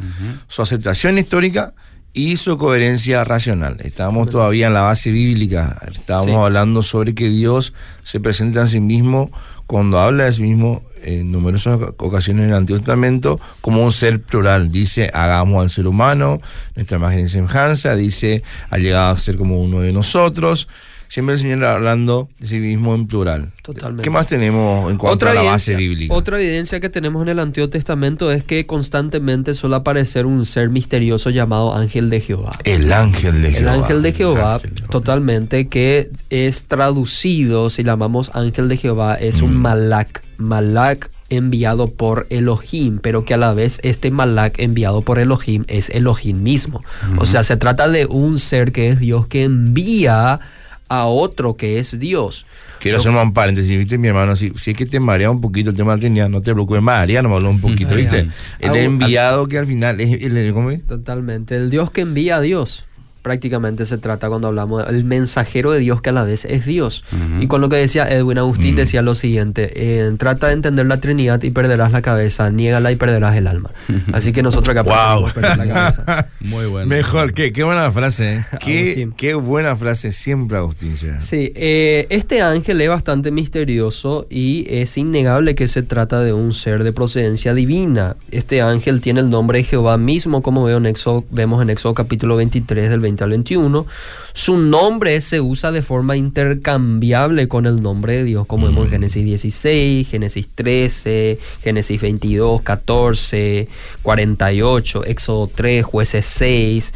[0.49, 1.75] su aceptación histórica
[2.13, 3.77] y su coherencia racional.
[3.85, 5.81] Estábamos todavía en la base bíblica.
[5.93, 6.35] Estábamos Sí.
[6.45, 9.31] hablando sobre que Dios se presenta a sí mismo
[9.67, 13.93] cuando habla de sí mismo en numerosas oca- ocasiones en el Antiguo Testamento como un
[13.93, 14.73] ser plural.
[14.73, 16.41] Dice, hagamos al ser humano,
[16.75, 17.95] nuestra imagen y semejanza.
[17.97, 20.69] Dice, ha llegado a ser como uno de nosotros.
[21.09, 23.53] Siempre el Señor hablando de sí mismo en plural.
[23.63, 24.03] Totalmente.
[24.03, 26.13] ¿Qué más tenemos en cuanto a la base bíblica?
[26.15, 30.69] otra evidencia que tenemos en el Antiguo Testamento es que constantemente suele aparecer un ser
[30.69, 32.59] misterioso llamado ángel de Jehová.
[32.65, 33.73] el ángel de El Jehová.
[33.73, 34.91] ángel de Jehová, ángel de Jehová.
[34.91, 39.61] totalmente, que es traducido, si llamamos ángel de Jehová, es un Mm.
[39.63, 40.25] malak.
[40.39, 45.91] Malak enviado por Elohim, pero que a la vez este malak enviado por Elohim es
[45.91, 46.83] Elohim mismo.
[47.19, 50.41] O sea, se trata de un ser que es Dios que envía
[50.89, 52.47] a otro que es Dios.
[52.81, 55.71] Quiero hacer un paréntesis, viste, mi hermano, si, si es que te marea un poquito
[55.71, 58.29] el tema de la Trinidad, no te preocupes, María no me habló un poquito, viste.
[58.59, 60.87] El enviado que al final es el, ¿cómo es?
[60.87, 61.57] Totalmente.
[61.57, 62.85] El Dios que envía a Dios.
[63.31, 67.03] Prácticamente se trata cuando hablamos el mensajero de Dios que a la vez es Dios.
[67.11, 67.43] Ujú.
[67.43, 68.77] Y con lo que decía Edwin Agustín Mm.
[68.77, 72.97] decía lo siguiente, eh, trata de entender la Trinidad y perderás la cabeza, niégala y
[72.97, 73.73] perderás el alma.
[74.13, 75.33] Así que nosotros acá Wow.
[75.33, 76.29] perder la cabeza.
[76.41, 76.87] Muy bueno.
[76.87, 78.47] Mejor, qué, qué buena frase, ¿eh?
[78.65, 80.97] qué, qué buena frase siempre, Agustín.
[80.97, 81.21] Será.
[81.21, 86.55] Sí, eh, este ángel es bastante misterioso y es innegable que se trata de un
[86.55, 88.15] ser de procedencia divina.
[88.31, 91.95] Este ángel tiene el nombre de Jehová mismo, como veo en Éxodo- vemos en Éxodo
[91.95, 93.87] capítulo 23 del 20 20 al 21.
[94.33, 98.93] Su nombre se usa de forma intercambiable con el nombre de Dios, como vemos en
[98.93, 103.69] Génesis 16, Génesis 13, Génesis 22, 14,
[104.03, 106.93] 48, Éxodo 3, Jueces 6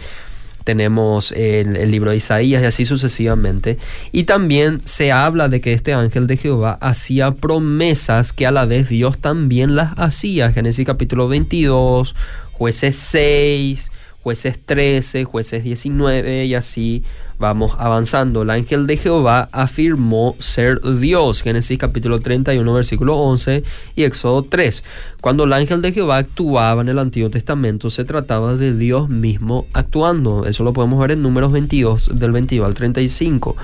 [0.64, 3.78] tenemos el, el, libro de Isaías y así sucesivamente.
[4.12, 8.66] Y también se habla de que este ángel de Jehová hacía promesas que a la
[8.66, 10.52] vez Dios también las hacía.
[10.52, 12.14] Génesis capítulo 22,
[12.52, 13.90] jueces 6,
[14.22, 17.04] jueces 13, jueces 19 y así
[17.38, 18.42] vamos avanzando.
[18.42, 21.42] El ángel de Jehová afirmó ser Dios.
[21.42, 23.64] Génesis capítulo 31 versículo 11
[23.96, 24.84] y Éxodo 3.
[25.20, 29.66] Cuando el ángel de Jehová actuaba en el Antiguo Testamento se trataba de Dios mismo
[29.72, 30.46] actuando.
[30.46, 33.56] Eso lo podemos ver en números 22 del 22 al 35.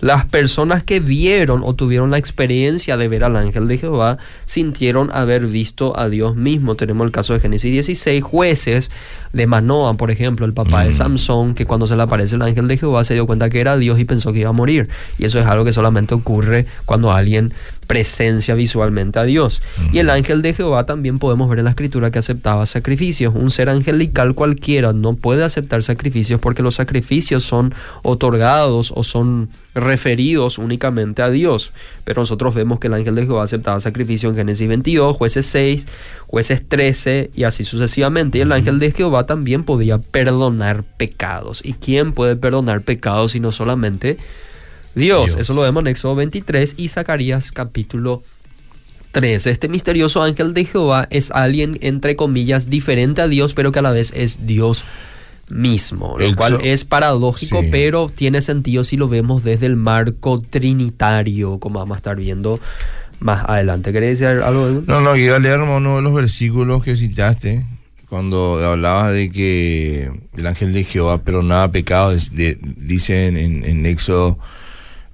[0.00, 5.10] Las personas que vieron o tuvieron la experiencia de ver al ángel de Jehová sintieron
[5.12, 6.74] haber visto a Dios mismo.
[6.74, 8.90] Tenemos el caso de Génesis 16, jueces
[9.32, 10.92] de Manoa, por ejemplo, el papá de Mm.
[10.92, 13.76] Samson, que cuando se le aparece el ángel de Jehová se dio cuenta que era
[13.76, 14.88] Dios y pensó que iba a morir.
[15.18, 17.52] Y eso es algo que solamente ocurre cuando alguien
[17.86, 19.62] presencia visualmente a Dios.
[19.92, 23.34] Y el ángel de Jehová también podemos ver en la escritura que aceptaba sacrificios.
[23.34, 29.50] Un ser angelical cualquiera no puede aceptar sacrificios porque los sacrificios son otorgados o son
[29.74, 31.72] referidos únicamente a Dios.
[32.04, 35.86] Pero nosotros vemos que el ángel de Jehová aceptaba sacrificio en Génesis 22, jueces 6,
[36.26, 38.38] jueces 13 y así sucesivamente.
[38.38, 41.60] Y el ángel de Jehová también podía perdonar pecados.
[41.64, 44.16] ¿Y quién puede perdonar pecados sino solamente
[44.94, 45.26] Dios?
[45.26, 45.40] Dios.
[45.40, 48.22] Eso lo vemos en Éxodo 23 y Zacarías capítulo
[49.14, 49.46] 3.
[49.46, 53.82] Este misterioso ángel de Jehová es alguien, entre comillas, diferente a Dios, pero que a
[53.82, 54.84] la vez es Dios
[55.50, 57.68] mismo, lo Exo- cual es paradójico, Sí.
[57.70, 62.60] pero tiene sentido si lo vemos desde el marco trinitario, como vamos a estar viendo
[63.20, 63.92] más adelante.
[63.92, 64.66] ¿Querés decir algo?
[64.66, 64.84] Edwin?
[64.86, 67.66] No, no, iba a leer uno de los versículos que citaste
[68.08, 72.34] cuando hablabas de que el ángel de Jehová perdonaba pecados.
[72.34, 74.38] de- dice en, en- en Éxodo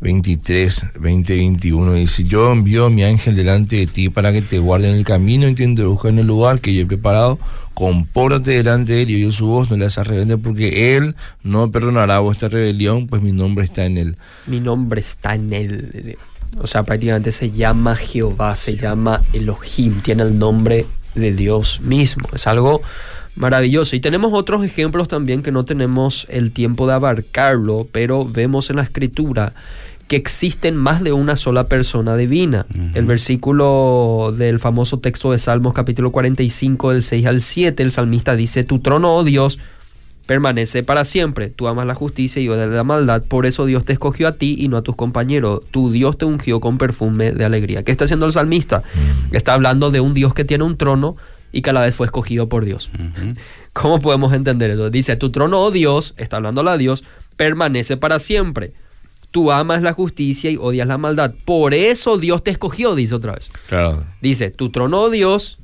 [0.00, 4.58] 23, 20, 21, dice, yo envío a mi ángel delante de ti para que te
[4.58, 7.38] guarde en el camino y te introduzca en el lugar que yo he preparado.
[7.80, 11.70] Compórtate delante de él y oye su voz, no le hagas rebelde porque él no
[11.70, 14.16] perdonará vuestra rebelión, pues mi nombre está en él.
[14.46, 16.18] Mi nombre está en él.
[16.58, 22.28] O sea, prácticamente se llama Jehová, se llama Elohim, tiene el nombre de Dios mismo.
[22.34, 22.82] Es algo
[23.34, 23.96] maravilloso.
[23.96, 28.76] Y tenemos otros ejemplos también que no tenemos el tiempo de abarcarlo, pero vemos en
[28.76, 29.54] la escritura
[30.10, 32.66] que existen más de una sola persona divina.
[32.94, 38.34] El versículo del famoso texto de Salmos capítulo 45 del 6 al 7, el salmista
[38.34, 39.60] dice, tu trono, oh Dios,
[40.26, 41.48] permanece para siempre.
[41.48, 43.22] Tú amas la justicia y odias la maldad.
[43.22, 45.60] Por eso Dios te escogió a ti y no a tus compañeros.
[45.70, 47.84] Tu Dios te ungió con perfume de alegría.
[47.84, 48.82] ¿Qué está haciendo el salmista?
[49.30, 51.16] Está hablando de un Dios que tiene un trono
[51.52, 52.90] y que a la vez fue escogido por Dios.
[53.72, 54.90] ¿Cómo podemos entender eso?
[54.90, 57.04] Dice, tu trono, oh Dios, está hablando a Dios,
[57.36, 58.72] permanece para siempre.
[59.30, 61.34] Tú amas la justicia y odias la maldad.
[61.44, 63.50] Por eso Dios te escogió, dice otra vez.
[63.68, 64.04] Claro.
[64.20, 65.58] Dice, tu trono, Dios,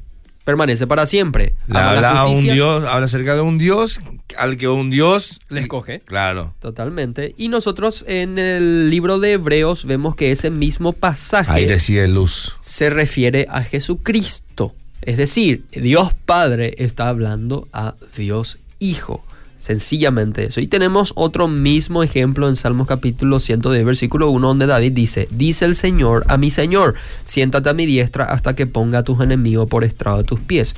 [0.47, 1.55] permanece para siempre.
[1.67, 4.01] La habla a un Dios, habla acerca de un Dios
[4.39, 6.01] al que un Dios Le escoge.
[6.01, 6.55] Claro.
[6.61, 7.35] Totalmente.
[7.37, 11.67] Y nosotros en el libro de Hebreos vemos que ese mismo pasaje
[12.07, 12.57] luz.
[12.61, 14.73] se refiere a Jesucristo.
[15.03, 19.25] Es decir, Dios Padre está hablando a Dios Hijo.
[19.67, 20.61] Sencillamente eso.
[20.61, 25.65] Y tenemos otro mismo ejemplo en Salmos capítulo 110, versículo 1, donde David dice, dice
[25.65, 29.69] el Señor a mi Señor, siéntate a mi diestra hasta que ponga a tus enemigos
[29.69, 30.77] por estrado de tus pies.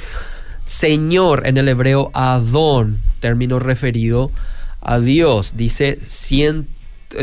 [0.64, 4.30] Señor en el hebreo Adón, término referido
[4.80, 5.98] a Dios, dice,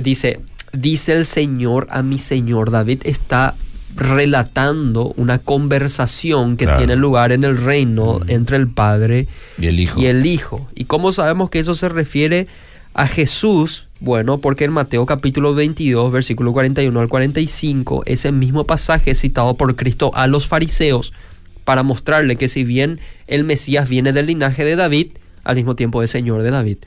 [0.04, 2.70] dice, dice el Señor a mi Señor.
[2.70, 3.56] David está
[3.96, 6.80] relatando una conversación que Claro.
[6.80, 9.28] tiene lugar en el reino entre el Padre
[9.58, 10.02] Y el Hijo.
[10.02, 10.68] y el Hijo.
[10.76, 12.48] ¿Y cómo sabemos que eso se refiere
[12.94, 13.86] a Jesús?
[14.00, 19.56] Bueno, porque en Mateo capítulo 22, versículo 41 al 45, ese mismo pasaje es citado
[19.56, 21.14] por Cristo a los fariseos
[21.64, 26.04] para mostrarle que si bien el Mesías viene del linaje de David, al mismo tiempo
[26.04, 26.78] es Señor de David.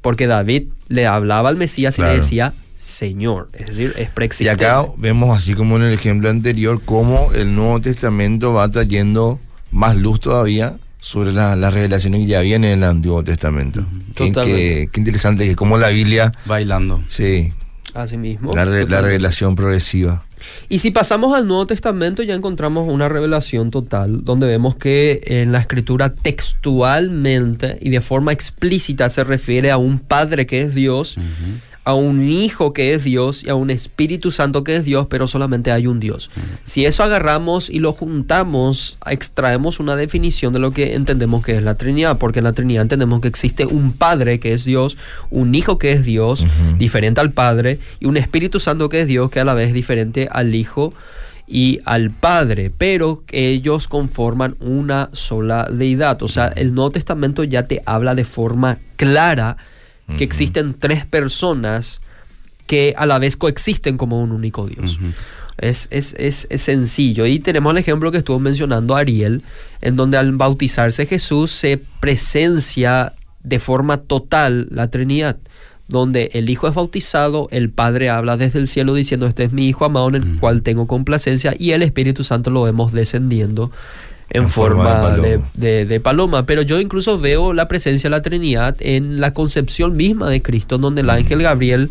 [0.00, 4.64] Porque David le hablaba al Mesías y le decía Señor, es decir, es Y preexistente.
[4.64, 9.40] acá vemos, así como en el ejemplo anterior, cómo el Nuevo Testamento va trayendo
[9.72, 13.84] más luz todavía sobre la- las revelaciones que ya vienen en el Antiguo Testamento.
[14.14, 17.02] Qué, qué- qué interesante que como la Biblia, Bailando.
[17.08, 17.52] sí,
[17.94, 18.52] Así mismo.
[18.54, 19.06] la, re- la totalmente.
[19.08, 20.24] revelación progresiva.
[20.68, 25.50] Y si pasamos al Nuevo Testamento ya encontramos una revelación total donde vemos que en
[25.50, 31.16] la escritura textualmente y de forma explícita se refiere a un Padre que es Dios,
[31.88, 35.26] a un Hijo que es Dios y a un Espíritu Santo que es Dios, pero
[35.26, 36.30] solamente hay un Dios.
[36.62, 41.62] Si eso agarramos y lo juntamos, extraemos una definición de lo que entendemos que es
[41.62, 44.98] la Trinidad, porque en la Trinidad entendemos que existe un Padre que es Dios,
[45.30, 46.44] un Hijo que es Dios,
[46.76, 49.74] diferente al Padre, y un Espíritu Santo que es Dios, que a la vez es
[49.74, 50.92] diferente al Hijo
[51.46, 56.22] y al Padre, pero ellos conforman una sola deidad.
[56.22, 59.56] O sea, el Nuevo Testamento ya te habla de forma clara
[60.16, 62.00] que existen tres personas
[62.66, 64.98] que a la vez coexisten como un único Dios.
[65.58, 67.26] es, es, es, sencillo.
[67.26, 69.42] Y tenemos el ejemplo que estuvo mencionando Ariel,
[69.80, 75.36] en donde al bautizarse Jesús se presencia de forma total la Trinidad,
[75.88, 79.68] donde el Hijo es bautizado, el Padre habla desde el cielo diciendo, este es mi
[79.68, 83.72] Hijo amado en el cual tengo complacencia, y el Espíritu Santo lo vemos descendiendo
[84.30, 85.16] en, forma,
[85.54, 86.46] de, paloma.
[86.46, 90.78] Pero yo incluso veo la presencia de la Trinidad en la concepción misma de Cristo,
[90.78, 91.90] donde el ángel Gabriel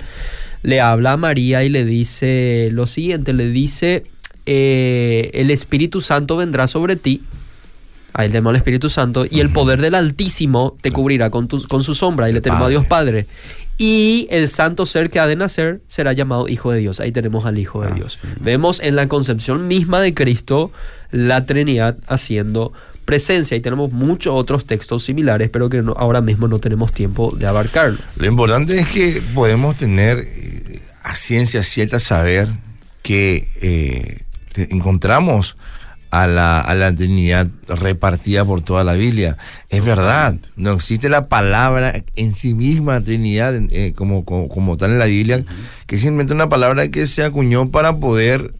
[0.64, 4.04] le habla a María y le dice lo siguiente, le dice,
[4.46, 7.24] eh, el Espíritu Santo vendrá sobre ti.
[8.14, 11.94] Ahí tenemos al Espíritu Santo y el poder del Altísimo te cubrirá con, con su
[11.94, 12.30] sombra.
[12.30, 13.28] Y le tenemos a Dios Padre
[13.78, 17.00] y el santo ser que ha de nacer será llamado Hijo de Dios.
[17.00, 18.24] Ahí tenemos al Hijo de Dios.
[18.40, 20.72] Vemos en la concepción misma de Cristo
[21.12, 22.74] la Trinidad haciendo
[23.06, 27.48] presencia y tenemos muchos otros textos similares, pero que ahora mismo no tenemos tiempo de
[27.48, 28.00] abarcarlo.
[28.18, 32.50] Lo importante es que podemos tener eh, a ciencia cierta saber
[33.04, 34.24] que eh,
[34.56, 35.56] encontramos
[36.12, 39.38] a la, a la Trinidad repartida por toda la Biblia.
[39.70, 45.00] Es verdad, no existe la palabra en sí misma Trinidad eh, como, como, tal en
[45.00, 45.44] la Biblia,
[45.86, 48.54] que es simplemente una palabra que se acuñó para poder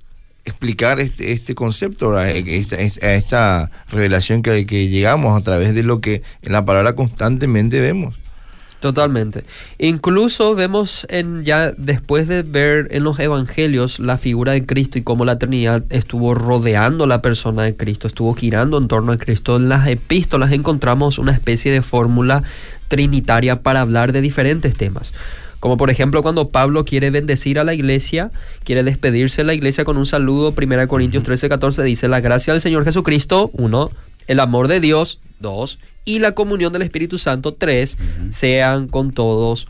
[0.46, 6.00] explicar este, este concepto, a esta, esta revelación que, que llegamos a través de lo
[6.00, 8.18] que en la palabra constantemente vemos.
[8.80, 9.44] Totalmente.
[9.80, 15.02] Incluso vemos en ya después de ver en los evangelios la figura de Cristo y
[15.02, 19.56] cómo la Trinidad estuvo rodeando la persona de Cristo, estuvo girando en torno a Cristo.
[19.56, 22.44] En las epístolas encontramos una especie de fórmula
[22.88, 25.12] trinitaria para hablar de diferentes temas.
[25.60, 28.30] Como por ejemplo cuando Pablo quiere bendecir a la iglesia,
[28.64, 32.54] quiere despedirse de la iglesia con un saludo, 1 Corintios 13, 14 dice, la gracia
[32.54, 33.90] del Señor Jesucristo, uno,
[34.28, 37.98] el amor de Dios, dos, y la comunión del Espíritu Santo, tres,
[38.32, 39.68] sean con todos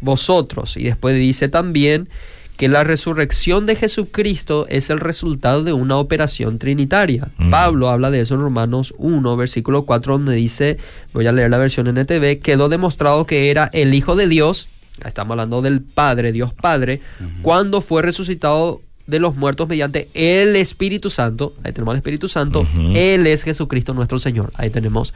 [0.00, 0.76] vosotros.
[0.76, 2.08] Y después dice también
[2.56, 7.28] que la resurrección de Jesucristo es el resultado de una operación trinitaria.
[7.50, 10.78] Pablo habla de eso en Romanos 1, versículo 4, donde dice,
[11.12, 14.68] voy a leer la versión NTV, quedó demostrado que era el Hijo de Dios,
[15.04, 17.02] estamos hablando del Padre, Dios Padre,
[17.42, 22.66] cuando fue resucitado de los muertos mediante el Espíritu Santo, ahí tenemos al Espíritu Santo,
[22.94, 25.14] Él es Jesucristo nuestro Señor, ahí tenemos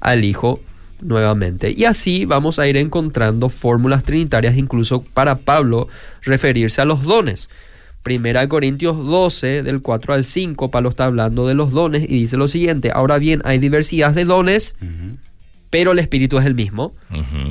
[0.00, 0.60] al Hijo
[1.00, 1.72] nuevamente.
[1.76, 5.88] Y así vamos a ir encontrando fórmulas trinitarias incluso para Pablo
[6.22, 7.48] referirse a los dones.
[8.02, 12.20] Primera de Corintios 12, del 4 al 5, Pablo está hablando de los dones y
[12.20, 14.76] dice lo siguiente, ahora bien, hay diversidad de dones,
[15.68, 16.94] pero el Espíritu es el mismo,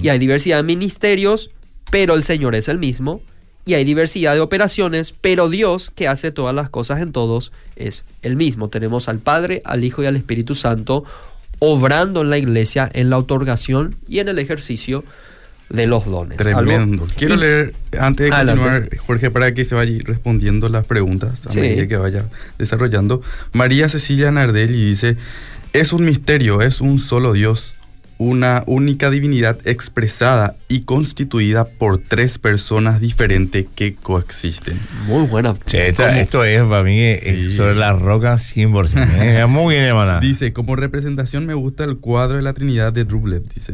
[0.02, 1.52] y hay diversidad de ministerios,
[1.92, 3.22] pero el Señor es el mismo,
[3.68, 8.06] y hay diversidad de operaciones, pero Dios, que hace todas las cosas en todos, es
[8.22, 8.70] el mismo.
[8.70, 11.04] Tenemos al Padre, al Hijo y al Espíritu Santo
[11.60, 15.04] obrando en la iglesia en la otorgación y en el ejercicio
[15.70, 16.38] de los dones.
[16.38, 17.08] Tremendo.
[17.18, 21.88] Quiero leer, antes de continuar, Jorge, para que se vaya respondiendo las preguntas a medida
[21.88, 22.26] que vaya
[22.58, 23.22] desarrollando.
[23.52, 25.18] María Cecilia Nardelli dice,
[25.74, 27.74] es un misterio, es un solo Dios
[28.18, 34.80] una única divinidad expresada y constituida por tres personas diferentes que coexisten.
[35.06, 35.56] Muy buena.
[35.72, 37.00] esto es para mí
[37.52, 39.08] sobre la roca 100%.
[39.20, 39.46] ¿eh?
[39.48, 40.20] Muy bien, hermana.
[40.20, 43.74] Dice, como representación me gusta el cuadro de la Trinidad de Rublev, dice.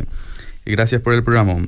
[0.66, 1.66] Gracias por el programa.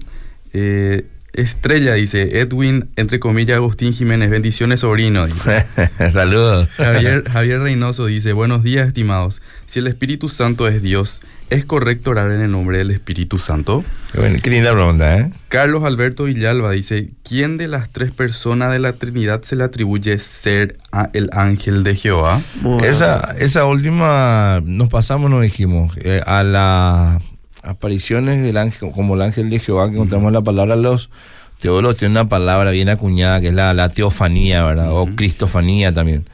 [0.53, 1.05] Eh,
[1.35, 5.65] Estrella dice, Edwin, entre comillas, Agustín Jiménez, bendiciones sobrino, dice.
[6.09, 6.69] Saludos.
[6.77, 9.41] Javier, Javier Reynoso dice, buenos días estimados.
[9.65, 13.83] Si el Espíritu Santo es Dios, ¿Es correcto orar en el nombre del Espíritu Santo?
[14.15, 15.29] Bueno, qué linda pregunta, ¿eh?
[15.47, 20.17] Carlos Alberto Villalba dice, ¿quién de las tres personas de la Trinidad se le atribuye
[20.17, 20.77] ser
[21.13, 22.41] el ángel de Jehová?
[22.83, 27.21] Esa, esa última nos pasamos, nos dijimos, eh, a las
[27.61, 31.11] apariciones del ángel, como el ángel de Jehová, que encontramos la palabra, los
[31.59, 34.91] teólogos tienen una palabra bien acuñada, que es la, teofanía, ¿verdad?
[34.91, 36.25] O cristofanía también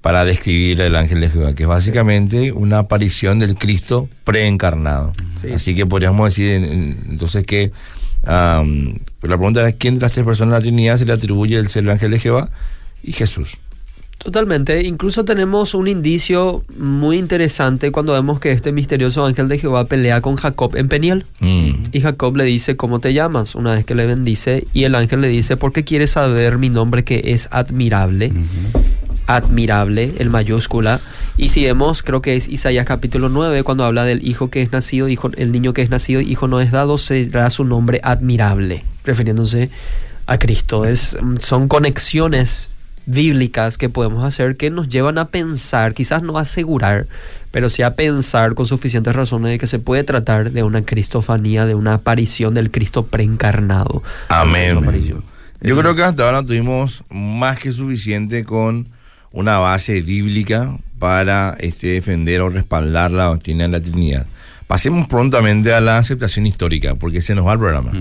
[0.00, 5.12] para describir el ángel de Jehová, que es básicamente una aparición del Cristo preencarnado.
[5.54, 6.52] Así que podríamos decir
[7.08, 7.72] entonces que
[8.24, 8.64] la
[9.20, 11.84] pregunta es quién de las tres personas de la Trinidad se le atribuye el ser
[11.84, 12.50] el ángel de Jehová
[13.02, 13.56] y Jesús.
[14.18, 14.82] Totalmente.
[14.82, 20.20] Incluso tenemos un indicio muy interesante cuando vemos que este misterioso ángel de Jehová pelea
[20.20, 21.26] con Jacob en Peniel.
[21.38, 21.70] Mm.
[21.92, 23.54] Y Jacob le dice, ¿cómo te llamas?
[23.54, 24.66] Una vez que le bendice.
[24.72, 28.32] Y el ángel le dice, ¿por qué quieres saber mi nombre que es admirable?
[29.26, 31.00] Admirable, en mayúscula.
[31.36, 34.72] Y si vemos, creo que es Isaías capítulo 9, cuando habla del hijo que es
[34.72, 38.84] nacido, hijo, el niño que es nacido, hijo no es dado, será su nombre admirable,
[39.04, 39.70] refiriéndose
[40.26, 40.84] a Cristo.
[40.84, 42.70] Es, son conexiones
[43.06, 47.06] bíblicas que podemos hacer que nos llevan a pensar, quizás no a asegurar,
[47.52, 51.66] pero sí a pensar con suficientes razones de que se puede tratar de una cristofanía,
[51.66, 54.02] de una aparición del Cristo preencarnado.
[54.28, 55.22] Amén.
[55.60, 58.88] Yo creo que hasta ahora tuvimos más que suficiente con
[59.36, 64.26] una base bíblica para este, defender o respaldar la doctrina de la Trinidad.
[64.66, 67.92] Pasemos prontamente a la aceptación histórica, porque se nos va el programa.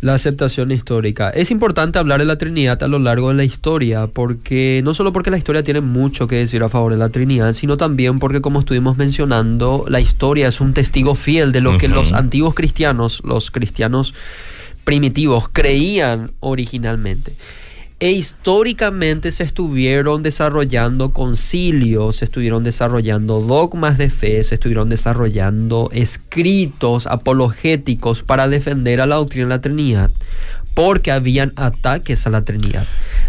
[0.00, 1.30] La aceptación histórica.
[1.30, 5.12] Es importante hablar de la Trinidad a lo largo de la historia, porque no solo
[5.12, 8.42] porque la historia tiene mucho que decir a favor de la Trinidad, sino también porque,
[8.42, 13.22] como estuvimos mencionando, la historia es un testigo fiel de lo que los antiguos cristianos,
[13.24, 14.14] los cristianos
[14.84, 17.32] primitivos, creían originalmente.
[18.00, 25.88] E históricamente se estuvieron desarrollando concilios, se estuvieron desarrollando dogmas de fe, se estuvieron desarrollando
[25.92, 30.12] escritos apologéticos para defender a la doctrina de la Trinidad,
[30.74, 32.86] porque habían ataques a la Trinidad.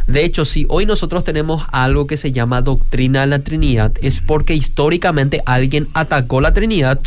[0.10, 4.22] De hecho, si hoy nosotros tenemos algo que se llama doctrina de la Trinidad, es
[4.22, 6.99] porque históricamente alguien atacó la Trinidad,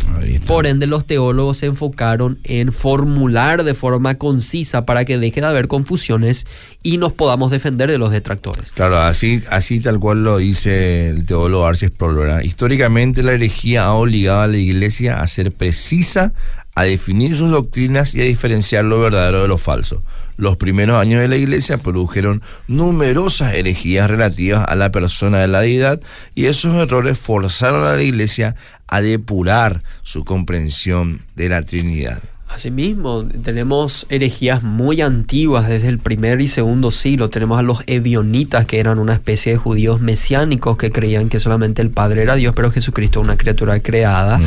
[0.47, 5.47] por ende los teólogos se enfocaron en formular de forma concisa para que deje de
[5.47, 6.47] haber confusiones
[6.81, 8.71] y nos podamos defender de los detractores.
[8.71, 12.41] Claro, así, así tal cual lo dice el teólogo Arces Sproul, ¿verdad?
[12.41, 16.31] Históricamente la herejía ha obligado a la iglesia a ser precisa,
[16.75, 20.01] a definir sus doctrinas y a diferenciar lo verdadero de lo falso.
[20.35, 25.61] Los primeros años de la iglesia produjeron numerosas herejías relativas a la persona de la
[25.61, 26.01] deidad
[26.33, 28.55] y esos errores forzaron a la iglesia
[28.87, 32.32] a depurar su comprensión de la Trinidad.
[32.53, 37.31] Asimismo, tenemos herejías muy antiguas desde el primer y segundo siglo.
[37.31, 41.81] Tenemos a los evionitas, que eran una especie de judíos mesiánicos que creían que solamente
[41.81, 44.39] el Padre era Dios, pero Jesucristo una criatura creada.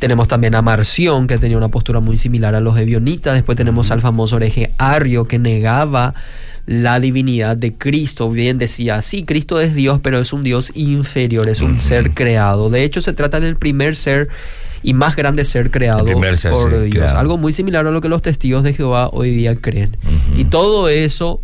[0.00, 3.34] Tenemos también a Marción, que tenía una postura muy similar a los evionitas.
[3.34, 6.14] Después tenemos al famoso hereje Arrio, que negaba
[6.66, 8.30] la divinidad de Cristo.
[8.30, 12.68] Bien decía, sí, Cristo es Dios, pero es un Dios inferior, es un ser creado.
[12.68, 14.28] De hecho, se trata del primer ser
[14.84, 16.06] y más grande ser creado
[16.36, 16.90] ser, por Dios.
[16.90, 17.18] creado.
[17.18, 19.96] Algo muy similar a lo que los testigos de Jehová hoy día creen.
[20.36, 21.40] Y todo eso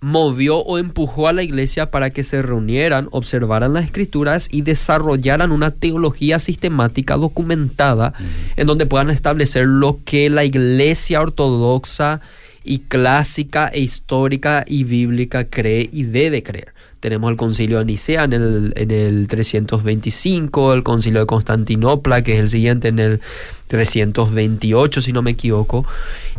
[0.00, 5.52] movió o empujó a la iglesia para que se reunieran, observaran las escrituras y desarrollaran
[5.52, 8.14] una teología sistemática documentada
[8.56, 12.20] en donde puedan establecer lo que la iglesia ortodoxa
[12.62, 16.72] y clásica e histórica y bíblica cree y debe creer.
[17.00, 22.34] Tenemos el concilio de Nicea en el, en el 325, el concilio de Constantinopla, que
[22.34, 23.20] es el siguiente en el
[23.68, 25.86] 328, si no me equivoco,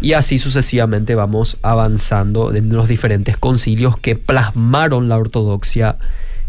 [0.02, 5.98] y así sucesivamente vamos avanzando en los diferentes concilios que plasmaron la ortodoxia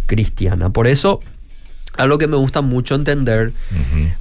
[0.07, 0.71] cristiana.
[0.71, 1.21] Por eso,
[1.97, 3.53] algo que me gusta mucho entender,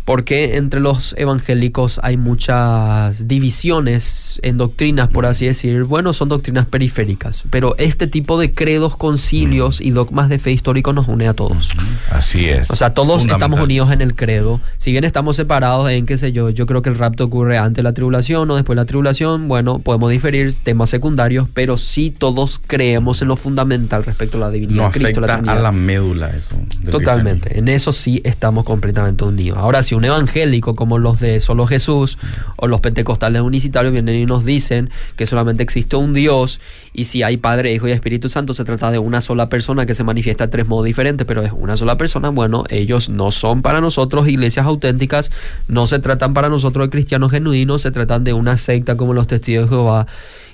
[0.05, 5.83] porque entre los evangélicos hay muchas divisiones en doctrinas, por así decir.
[5.83, 10.93] Bueno, son doctrinas periféricas, pero este tipo de credos, concilios y dogmas de fe histórico
[10.93, 11.69] nos une a todos.
[12.09, 12.69] Así es.
[12.69, 14.59] O sea, todos estamos unidos en el credo.
[14.77, 17.77] Si bien estamos separados en, qué sé yo, yo creo que el rapto ocurre antes
[17.77, 22.11] de la tribulación o después de la tribulación, bueno, podemos diferir temas secundarios, pero sí
[22.11, 25.59] todos creemos en lo fundamental respecto a la divinidad No de Cristo, la afecta a
[25.59, 26.55] la médula eso.
[26.89, 29.59] Totalmente, en eso sí estamos completamente unidos.
[29.59, 32.17] Ahora, si un evangélico como los de Solo Jesús
[32.57, 36.59] o los pentecostales unicitarios vienen y nos dicen que solamente existe un Dios
[36.91, 39.93] y si hay Padre, Hijo y Espíritu Santo se trata de una sola persona que
[39.93, 43.61] se manifiesta de tres modos diferentes, pero es una sola persona, bueno, ellos no son
[43.61, 45.29] para nosotros iglesias auténticas,
[45.67, 49.27] no se tratan para nosotros de cristianos genuinos, se tratan de una secta como los
[49.27, 50.07] testigos de Jehová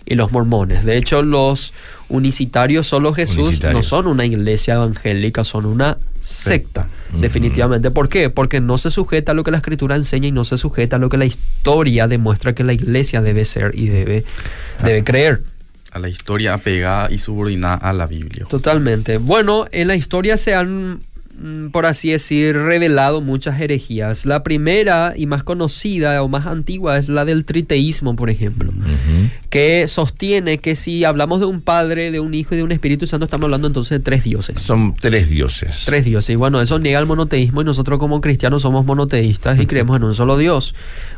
[0.07, 0.85] y los mormones.
[0.85, 1.73] De hecho, los
[2.09, 6.87] unicitarios Solo Jesús no son una iglesia evangélica, son una secta.
[7.13, 7.91] Definitivamente.
[7.91, 8.29] ¿Por qué?
[8.29, 10.99] Porque no se sujeta a lo que la escritura enseña y no se sujeta a
[10.99, 14.25] lo que la historia demuestra que la iglesia debe ser y debe,
[14.83, 15.41] debe creer.
[15.91, 18.45] A la historia apegada y subordinada a la Biblia.
[18.49, 19.17] Totalmente.
[19.17, 20.99] Bueno, en la historia se han,
[21.71, 24.25] por así decir, revelado muchas herejías.
[24.25, 28.73] La primera y más conocida o más antigua es la del triteísmo, por ejemplo,
[29.49, 33.05] que sostiene que si hablamos de un Padre, de un Hijo y de un Espíritu
[33.05, 34.59] Santo, estamos hablando entonces de tres dioses.
[34.61, 35.83] Son tres dioses.
[35.85, 36.31] Tres dioses.
[36.31, 40.05] Y bueno, eso niega el monoteísmo y nosotros como cristianos somos monoteístas y creemos en
[40.05, 40.73] un solo Dios.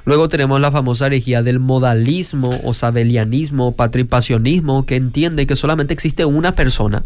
[0.05, 6.25] Luego tenemos la famosa herejía del modalismo o sabelianismo, patripacionismo, que entiende que solamente existe
[6.25, 7.03] una persona.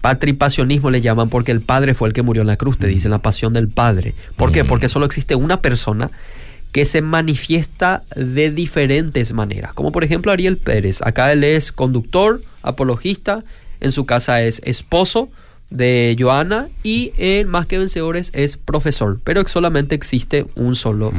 [0.00, 3.10] Patripasionismo le llaman porque el Padre fue el que murió en la cruz, te dicen
[3.10, 4.14] la pasión del Padre.
[4.36, 4.64] ¿Por qué?
[4.64, 6.10] Porque solo existe una persona
[6.72, 9.72] que se manifiesta de diferentes maneras.
[9.74, 11.00] Como por ejemplo Ariel Pérez.
[11.02, 13.42] Acá él es conductor, apologista,
[13.80, 15.30] en su casa es esposo
[15.70, 21.12] de Joana y en Más que Vencedores es profesor, pero solamente existe un solo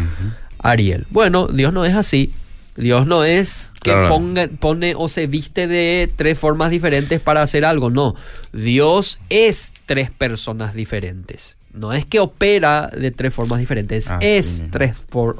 [0.59, 1.05] Ariel.
[1.09, 2.33] Bueno, Dios no es así.
[2.79, 7.65] Dios no es que ponga, pone o se viste de tres formas diferentes para hacer
[7.65, 8.15] algo, no.
[8.53, 11.57] Dios es tres personas diferentes.
[11.73, 14.93] No es que opera de tres formas diferentes, es tres,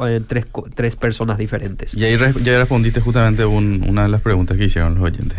[0.05, 1.95] eh, tres, tres, personas diferentes.
[1.95, 5.37] Y ahí ya respondiste justamente una de las preguntas que hicieron los oyentes.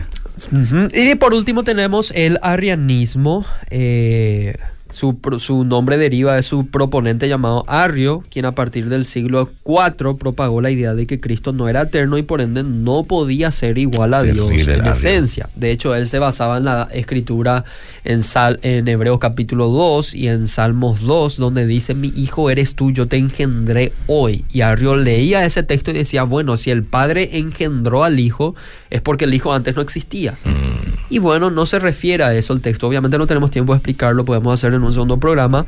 [0.92, 3.44] Y por último tenemos el arianismo.
[3.70, 4.59] Eh,
[4.91, 10.61] su, nombre deriva de su proponente llamado Arrio, quien a partir del siglo IV propagó
[10.61, 14.14] la idea de que Cristo no era eterno y por ende no podía ser igual
[14.14, 15.49] a Dios en esencia.
[15.55, 17.64] De hecho, él se basaba en la escritura
[18.05, 22.74] en, Sal, en Hebreos capítulo 2 y en Salmos 2, donde dice, mi hijo eres
[22.74, 24.45] tú, yo te engendré hoy.
[24.53, 28.55] Y Arrio leía ese texto y decía, bueno, si el Padre engendró al Hijo,
[28.91, 30.32] es porque el Hijo antes no existía.
[30.45, 30.91] Mm.
[31.11, 32.86] Y bueno, no se refiere a eso el texto.
[32.86, 35.66] Obviamente no tenemos tiempo de explicarlo, podemos hacerlo en un segundo programa.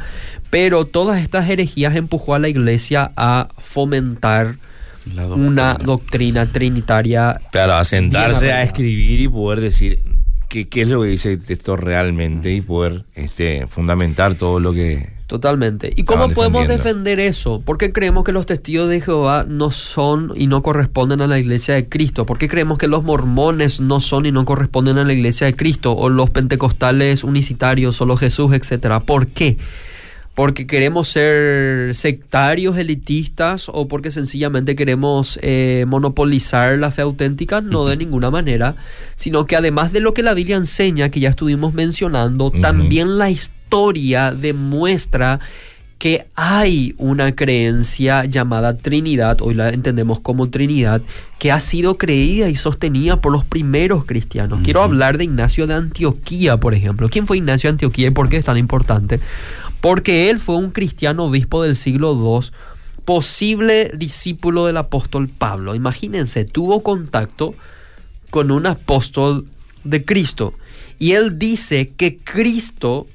[0.51, 4.57] Pero todas estas herejías empujó a la iglesia a fomentar
[5.35, 7.41] una doctrina trinitaria.
[7.51, 10.01] Claro, a sentarse a escribir y poder decir
[10.53, 14.75] qué, qué es lo que dice el texto realmente y poder este, fundamentar todo lo
[14.75, 15.91] que Totalmente.
[15.97, 17.63] ¿Y cómo podemos defender eso?
[17.63, 21.39] ¿Por qué creemos que los testigos de Jehová no son y no corresponden a la
[21.39, 22.27] iglesia de Cristo?
[22.27, 25.57] ¿Por qué creemos que los mormones no son y no corresponden a la iglesia de
[25.57, 25.93] Cristo?
[25.93, 29.01] O los pentecostales unicitarios, solo Jesús, etcétera.
[29.01, 29.57] ¿Por qué?
[30.35, 37.87] Porque queremos ser sectarios, elitistas o porque sencillamente queremos eh, monopolizar la fe auténtica, no
[37.87, 38.77] de ninguna manera,
[39.17, 43.31] sino que además de lo que la Biblia enseña, que ya estuvimos mencionando, también la
[43.31, 45.39] historia demuestra
[46.03, 51.01] que hay una creencia llamada Trinidad, hoy la entendemos como Trinidad,
[51.39, 54.63] que ha sido creída y sostenida por los primeros cristianos.
[54.65, 57.09] Quiero hablar de Ignacio de Antioquía, por ejemplo.
[57.09, 59.21] ¿Quién fue Ignacio de Antioquía y por qué es tan importante?
[59.83, 62.49] Porque él fue un cristiano obispo del siglo II,
[63.05, 65.75] posible discípulo del apóstol Pablo.
[65.75, 67.57] Imagínense, tuvo contacto
[68.31, 69.45] con un apóstol
[69.83, 70.55] de Cristo.
[71.01, 73.09] Y él dice que Cristo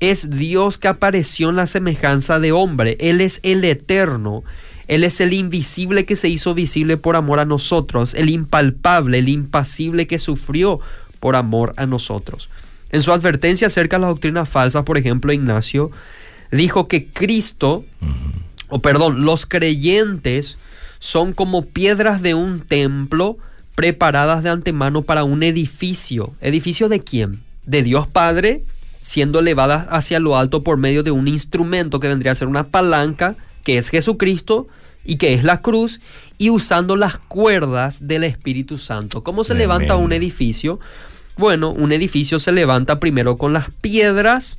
[0.00, 2.96] es Dios que apareció en la semejanza de hombre.
[2.98, 4.42] Él es el eterno.
[4.88, 9.28] Él es el invisible que se hizo visible por amor a nosotros, el impalpable, el
[9.28, 10.80] impasible que sufrió
[11.20, 12.48] por amor a nosotros.
[12.90, 15.90] En su advertencia acerca de las doctrinas falsas, por ejemplo, Ignacio
[16.50, 17.84] dijo que Cristo,
[18.68, 20.58] o perdón, los creyentes
[20.98, 23.36] son como piedras de un templo
[23.74, 26.32] preparadas de antemano para un edificio.
[26.40, 27.40] ¿Edificio de quién?
[27.66, 28.62] De Dios Padre,
[29.02, 32.68] siendo elevadas hacia lo alto por medio de un instrumento que vendría a ser una
[32.68, 34.66] palanca, que es Jesucristo,
[35.04, 36.00] y que es la cruz,
[36.38, 39.22] y usando las cuerdas del Espíritu Santo.
[39.22, 40.80] ¿Cómo se levanta un edificio?
[41.36, 44.58] Bueno, un edificio se levanta primero con las piedras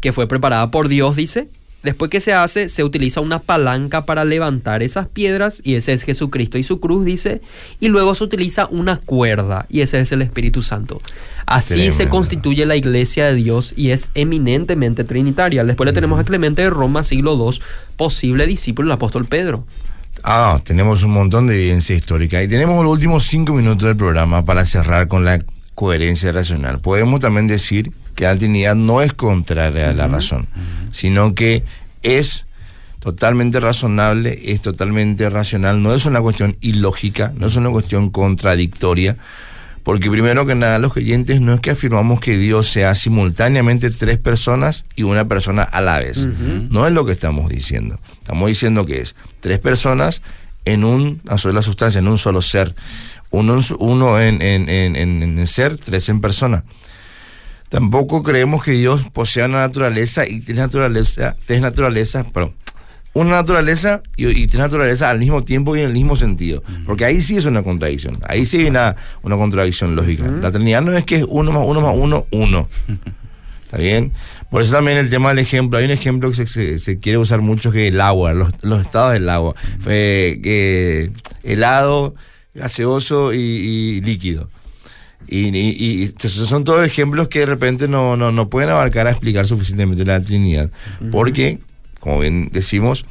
[0.00, 1.48] que fue preparada por Dios, dice.
[1.82, 6.02] Después que se hace, se utiliza una palanca para levantar esas piedras y ese es
[6.02, 7.40] Jesucristo y su cruz, dice.
[7.78, 10.98] Y luego se utiliza una cuerda y ese es el Espíritu Santo.
[11.46, 15.64] Así se constituye la iglesia de Dios y es eminentemente trinitaria.
[15.64, 17.60] Después le tenemos a Clemente de Roma, siglo II,
[17.96, 19.64] posible discípulo del apóstol Pedro.
[20.24, 24.44] Ah, tenemos un montón de evidencia histórica y tenemos los últimos cinco minutos del programa
[24.44, 25.44] para cerrar con la
[25.78, 26.80] coherencia racional.
[26.80, 30.48] Podemos también decir que la Trinidad no es contraria a la razón,
[30.90, 31.62] sino que
[32.02, 32.46] es
[32.98, 39.18] totalmente razonable, es totalmente racional, no es una cuestión ilógica, no es una cuestión contradictoria,
[39.84, 44.18] porque primero que nada los creyentes no es que afirmamos que Dios sea simultáneamente tres
[44.18, 48.84] personas y una persona a la vez, no es lo que estamos diciendo, estamos diciendo
[48.84, 50.22] que es tres personas
[50.64, 52.74] en una sola sustancia, en un solo ser
[53.30, 56.64] uno, uno en, en, en, en, ser, tres en persona.
[57.68, 62.54] Tampoco creemos que Dios posea una naturaleza y tres naturaleza, tres naturalezas, pero
[63.12, 66.62] una naturaleza y, tres naturalezas al mismo tiempo y en el mismo sentido.
[66.86, 68.14] Porque ahí sí es una contradicción.
[68.26, 70.26] Ahí sí hay una, una contradicción lógica.
[70.26, 72.68] La Trinidad no es que es uno más uno más uno, uno.
[73.64, 74.12] ¿Está bien?
[74.50, 75.78] Por eso también el tema del ejemplo.
[75.78, 78.80] Hay un ejemplo que se, se, quiere usar mucho que es el agua, los, los
[78.80, 79.54] estados del agua.
[79.84, 81.10] que
[81.42, 82.14] helado
[82.58, 84.48] gaseoso y, líquido.
[85.26, 90.20] Y, son todos ejemplos que de repente no, no, pueden abarcar a explicar suficientemente la
[90.22, 90.70] Trinidad.
[91.10, 91.58] Porque,
[92.00, 93.04] como bien decimos,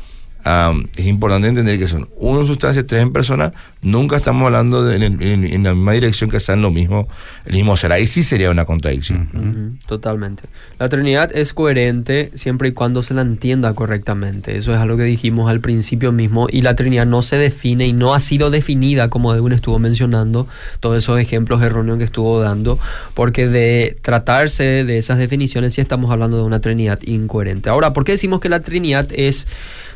[0.95, 4.95] es importante entender que son uno en sustancia, tres en persona, nunca estamos hablando de,
[4.95, 7.07] en, la misma dirección que sean lo mismo,
[7.45, 7.91] el mismo ser.
[7.91, 9.77] Ahí sí sería una contradicción.
[9.85, 10.43] Totalmente.
[10.79, 14.57] La Trinidad es coherente siempre y cuando se la entienda correctamente.
[14.57, 16.47] Eso es algo que dijimos al principio mismo.
[16.49, 20.47] Y la Trinidad no se define y no ha sido definida como Edwin estuvo mencionando,
[20.79, 22.79] todos esos ejemplos erróneos que estuvo dando,
[23.13, 27.69] porque de tratarse de esas definiciones sí estamos hablando de una Trinidad incoherente.
[27.69, 29.47] Ahora, ¿por qué decimos que la Trinidad es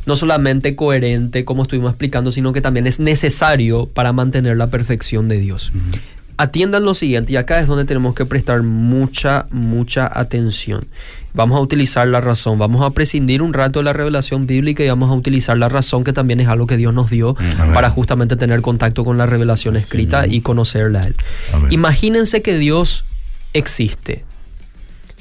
[0.06, 5.28] no solamente coherente, como estuvimos explicando, sino que también es necesario para mantener la perfección
[5.28, 5.72] de Dios?
[6.38, 10.84] Atiendan lo siguiente, y acá es donde tenemos que prestar mucha, mucha atención.
[11.34, 14.88] Vamos a utilizar la razón, vamos a prescindir un rato de la revelación bíblica y
[14.88, 17.74] vamos a utilizar la razón, que también es algo que Dios nos dio Amén.
[17.74, 21.16] para justamente tener contacto con la revelación escrita y conocerla a Él.
[21.70, 23.06] Imagínense que Dios
[23.54, 24.26] existe.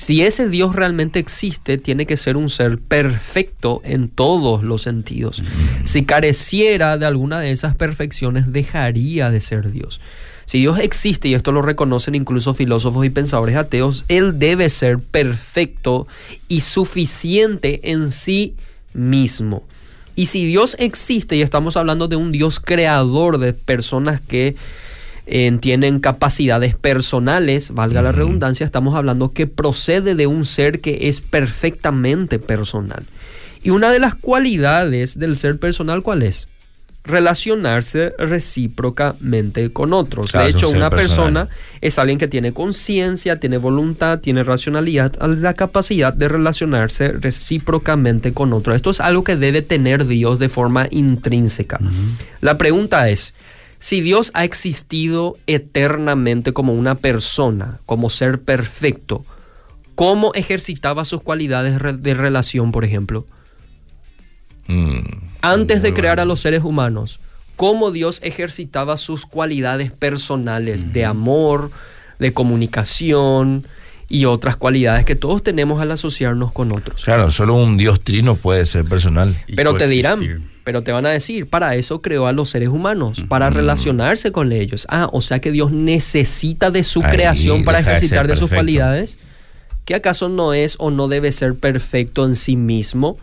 [0.01, 5.43] Si ese Dios realmente existe, tiene que ser un ser perfecto en todos los sentidos.
[5.85, 10.01] Si careciera de alguna de esas perfecciones, dejaría de ser Dios.
[10.47, 15.01] Si Dios existe, y esto lo reconocen incluso filósofos y pensadores ateos, Él debe ser
[15.01, 16.09] perfecto
[16.49, 18.55] y suficiente en sí
[18.95, 19.65] mismo.
[20.17, 24.57] Y si Dios existe, y estamos hablando de un Dios creador de personas que
[25.33, 31.09] eh, tienen capacidades personales, valga la redundancia, estamos hablando que procede de un ser que
[31.09, 33.05] es perfectamente personal.
[33.63, 36.49] Y una de las cualidades del ser personal, ¿cuál es?
[37.05, 40.33] Relacionarse recíprocamente con otros.
[40.33, 41.47] Claro, de hecho, una personal.
[41.47, 41.49] persona
[41.81, 48.53] es alguien que tiene conciencia, tiene voluntad, tiene racionalidad, la capacidad de relacionarse recíprocamente con
[48.53, 48.75] otros.
[48.75, 51.79] Esto es algo que debe tener Dios de forma intrínseca.
[52.41, 53.33] La pregunta es,
[53.81, 59.25] si Dios ha existido eternamente como una persona, como ser perfecto,
[59.95, 63.25] ¿cómo ejercitaba sus cualidades de relación, por ejemplo?
[64.69, 65.01] Mm.
[65.41, 67.21] Antes de crear a los seres humanos,
[67.57, 71.71] cómo Dios ejercitaba sus cualidades personales de amor,
[72.19, 73.67] de comunicación
[74.11, 77.03] y otras cualidades que todos tenemos al asociarnos con otros.
[77.03, 79.43] Claro, solo un Dios trino puede ser personal.
[79.47, 80.51] Y Pero te dirán.
[80.71, 84.53] Pero te van a decir, para eso creó a los seres humanos, para relacionarse con
[84.53, 84.87] ellos.
[84.89, 88.37] Ah, o sea que Dios necesita de su Ahí creación para deja de ejercitar de
[88.37, 89.19] sus cualidades.
[89.85, 93.19] ¿Que acaso no es o no debe ser perfecto en sí mismo?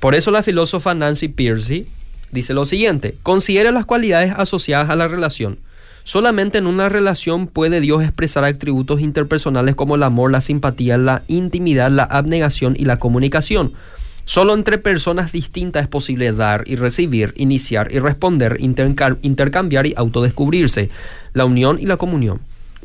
[0.00, 1.88] Por eso la filósofa Nancy Pearcey
[2.32, 5.58] dice lo siguiente, considera las cualidades asociadas a la relación.
[6.04, 11.22] Solamente en una relación puede Dios expresar atributos interpersonales como el amor, la simpatía, la
[11.28, 13.74] intimidad, la abnegación y la comunicación.
[14.26, 19.94] Solo entre personas distintas es posible dar y recibir, iniciar y responder, interca- intercambiar y
[19.96, 20.90] autodescubrirse,
[21.32, 22.40] la unión y la comunión.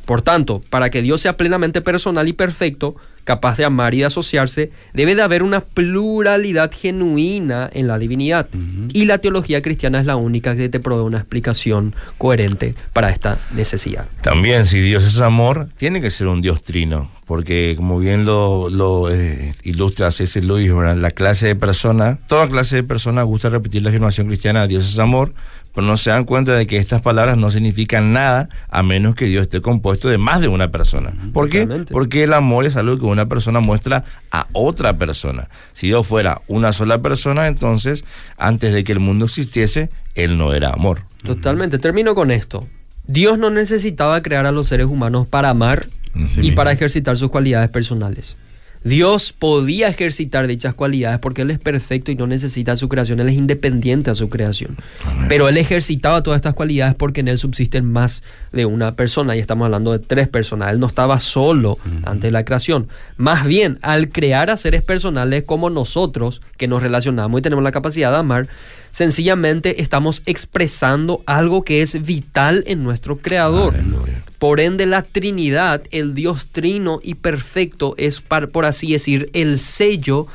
[0.06, 4.06] Por tanto, para que Dios sea plenamente personal y perfecto, capaz de amar y de
[4.06, 8.48] asociarse, debe de haber una pluralidad genuina en la divinidad.
[8.94, 13.39] Y la teología cristiana es la única que te provee una explicación coherente para esta
[13.54, 14.06] necesidad.
[14.22, 18.70] También, si Dios es amor, tiene que ser un Dios trino, porque como bien lo,
[18.70, 20.10] lo eh, ilustra.
[20.42, 20.98] Lewis, ¿verdad?
[20.98, 25.00] la clase de persona, toda clase de persona gusta repetir la afirmación cristiana, Dios es
[25.00, 25.34] amor,
[25.74, 29.28] pero no se dan cuenta de que estas palabras no significan nada a menos que
[29.28, 31.14] Dios esté compuesto de más de una persona.
[31.32, 31.66] ¿Por qué?
[31.90, 35.48] Porque el amor es algo que una persona muestra a otra persona.
[35.72, 38.04] Si Dios fuera una sola persona, entonces,
[38.38, 41.04] antes de que el mundo existiese, Él no era amor.
[41.24, 41.80] Totalmente.
[41.80, 42.68] Termino con esto.
[43.08, 45.80] Dios no necesitaba crear a los seres humanos para amar
[46.16, 46.55] Así y mismo.
[46.55, 48.36] para ejercitar sus cualidades personales.
[48.84, 53.30] Dios podía ejercitar dichas cualidades porque Él es perfecto y no necesita su creación, Él
[53.30, 54.76] es independiente a su creación.
[55.05, 55.28] Amén.
[55.30, 59.39] Pero Él ejercitaba todas estas cualidades porque en Él subsisten más de una persona y
[59.39, 60.72] estamos hablando de tres personas.
[60.72, 62.88] Él no estaba solo antes de la creación.
[63.18, 67.72] Más bien, al crear a seres personales como nosotros, que nos relacionamos y tenemos la
[67.72, 68.47] capacidad de amar,
[68.89, 73.76] sencillamente estamos expresando algo que es vital en nuestro Creador.
[73.76, 74.11] Aleluya.
[74.42, 79.60] Por ende, la Trinidad, el Dios trino y perfecto, es, par- por así decir, el
[79.60, 80.26] sello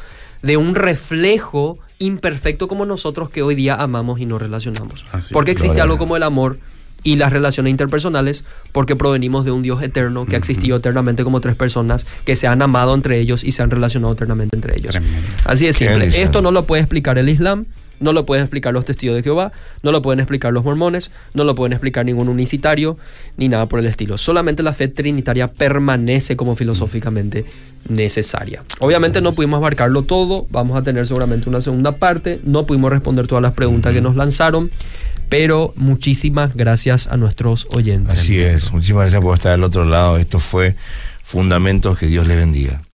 [0.43, 5.05] de un reflejo imperfecto como nosotros que hoy día amamos y nos relacionamos.
[5.11, 5.57] Así Porque es.
[5.57, 6.61] existe Gloria algo como el amor
[7.03, 11.41] y las relaciones interpersonales, porque provenimos de un Dios eterno que ha existido eternamente como
[11.41, 14.93] tres personas que se han amado entre ellos y se han relacionado eternamente entre ellos.
[14.93, 15.19] Tremendo.
[15.45, 16.23] Así Qué simple.
[16.23, 17.67] Esto no lo puede explicar el Islam,
[18.01, 21.45] no lo pueden explicar los testigos de Jehová, no lo pueden explicar los mormones, no
[21.45, 22.99] lo pueden explicar ningún unicitario,
[23.37, 24.19] ni nada por el estilo.
[24.19, 27.45] Solamente la fe trinitaria permanece como filosóficamente
[27.89, 28.65] necesaria.
[28.81, 33.27] Obviamente no pudimos abarcarlo todo, vamos a tener seguramente una segunda parte, no pudimos responder
[33.27, 34.71] todas las preguntas que nos lanzaron,
[35.29, 38.19] pero muchísimas gracias a nuestros oyentes.
[38.19, 38.73] Así es.
[38.73, 40.19] Muchísimas gracias por estar del otro lado.
[40.19, 40.77] Esto fue
[41.27, 41.99] Fundamentos.
[41.99, 42.83] Que Dios le bendiga.